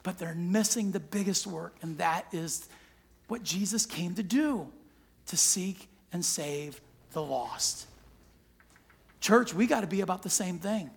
[0.02, 2.68] But they're missing the biggest work, and that is
[3.26, 4.68] what Jesus came to do
[5.26, 6.80] to seek and save
[7.12, 7.86] the lost.
[9.20, 10.90] Church, we got to be about the same thing.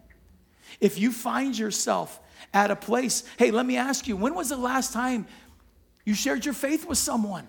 [0.80, 2.20] If you find yourself
[2.54, 5.28] at a place, hey, let me ask you, when was the last time
[6.06, 7.48] you shared your faith with someone?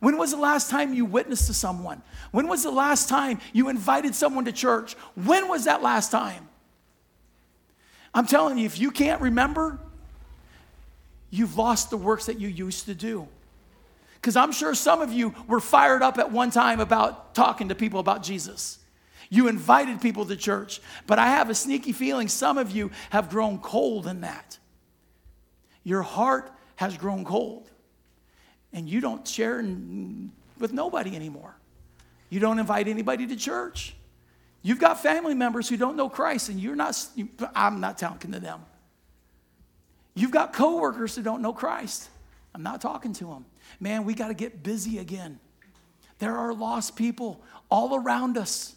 [0.00, 2.02] When was the last time you witnessed to someone?
[2.30, 4.94] When was the last time you invited someone to church?
[5.14, 6.48] When was that last time?
[8.12, 9.78] I'm telling you, if you can't remember,
[11.30, 13.28] you've lost the works that you used to do.
[14.24, 17.74] Because I'm sure some of you were fired up at one time about talking to
[17.74, 18.78] people about Jesus.
[19.28, 23.28] You invited people to church, but I have a sneaky feeling some of you have
[23.28, 24.56] grown cold in that.
[25.82, 27.70] Your heart has grown cold,
[28.72, 29.56] and you don't share
[30.58, 31.54] with nobody anymore.
[32.30, 33.94] You don't invite anybody to church.
[34.62, 36.98] You've got family members who don't know Christ, and you're not,
[37.54, 38.62] I'm not talking to them.
[40.14, 42.08] You've got coworkers who don't know Christ.
[42.54, 43.44] I'm not talking to them.
[43.84, 45.38] Man, we got to get busy again.
[46.18, 48.74] There are lost people all around us.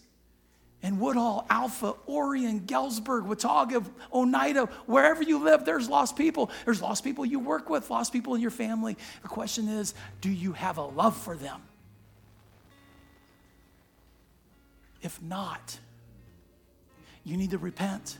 [0.83, 6.51] In Woodhull, Alpha, Orion, Galesburg, Wataga, Oneida, wherever you live, there's lost people.
[6.65, 8.97] There's lost people you work with, lost people in your family.
[9.21, 11.61] The question is do you have a love for them?
[15.01, 15.79] If not,
[17.23, 18.17] you need to repent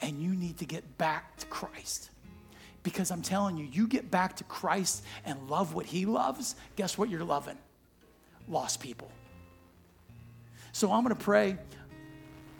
[0.00, 2.08] and you need to get back to Christ.
[2.82, 6.98] Because I'm telling you, you get back to Christ and love what He loves, guess
[6.98, 7.58] what you're loving?
[8.48, 9.10] Lost people.
[10.72, 11.56] So I'm going to pray.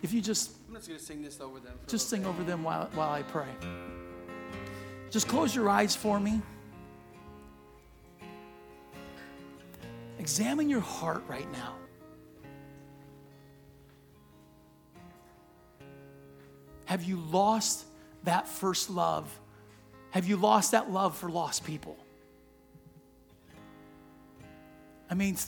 [0.03, 0.53] If you just.
[0.69, 1.75] I'm just going to sing this over them.
[1.87, 3.49] Just sing over them while, while I pray.
[5.11, 6.41] Just close your eyes for me.
[10.19, 11.75] Examine your heart right now.
[16.85, 17.87] Have you lost
[18.25, 19.29] that first love
[20.13, 21.97] have you lost that love for lost people?
[25.11, 25.39] I mean,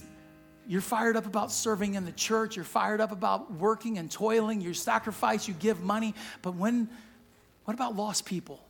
[0.66, 4.62] you're fired up about serving in the church, you're fired up about working and toiling,
[4.62, 6.88] you sacrifice, you give money, but when
[7.64, 8.64] what about lost people?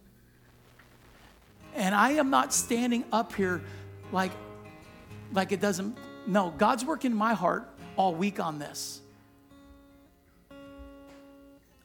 [1.77, 3.63] And I am not standing up here
[4.11, 4.33] like
[5.33, 9.01] like it doesn't No, God's working in my heart all week on this.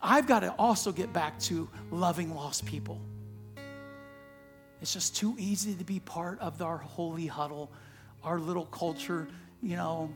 [0.01, 2.99] I've got to also get back to loving lost people.
[4.82, 7.71] It's just too easy to be part of our holy huddle,
[8.23, 9.27] our little culture.
[9.61, 10.09] You know,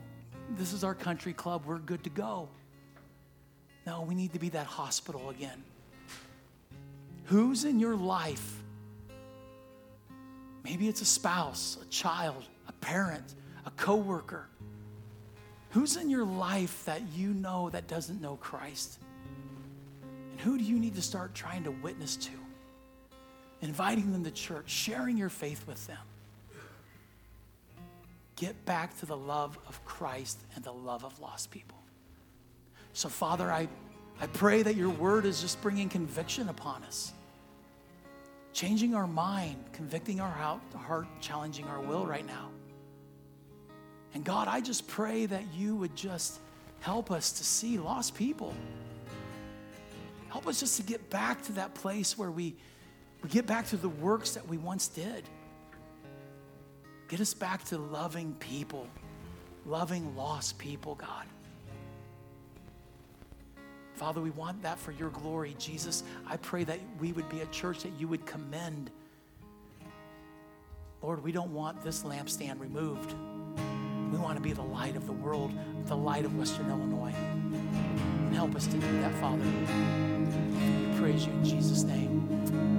[0.56, 2.48] this is our country club, we're good to go.
[3.86, 5.62] No, we need to be that hospital again.
[7.24, 8.62] Who's in your life?
[10.62, 13.34] Maybe it's a spouse, a child, a parent,
[13.66, 14.46] a coworker.
[15.70, 18.98] Who's in your life that you know that doesn't know Christ?
[20.30, 22.30] And who do you need to start trying to witness to?
[23.60, 25.98] Inviting them to church, sharing your faith with them.
[28.36, 31.78] Get back to the love of Christ and the love of lost people.
[32.92, 33.68] So, Father, I,
[34.20, 37.12] I pray that your word is just bringing conviction upon us,
[38.52, 42.50] changing our mind, convicting our heart, challenging our will right now.
[44.14, 46.38] And God, I just pray that you would just
[46.80, 48.54] help us to see lost people.
[50.28, 52.54] Help us just to get back to that place where we,
[53.24, 55.24] we get back to the works that we once did.
[57.08, 58.86] Get us back to loving people,
[59.64, 61.24] loving lost people, God.
[63.94, 65.56] Father, we want that for your glory.
[65.58, 68.90] Jesus, I pray that we would be a church that you would commend.
[71.00, 73.14] Lord, we don't want this lampstand removed.
[74.12, 75.50] We want to be the light of the world,
[75.86, 77.14] the light of Western Illinois.
[77.14, 79.44] And help us to do that, Father.
[79.44, 82.73] We praise you in Jesus' name.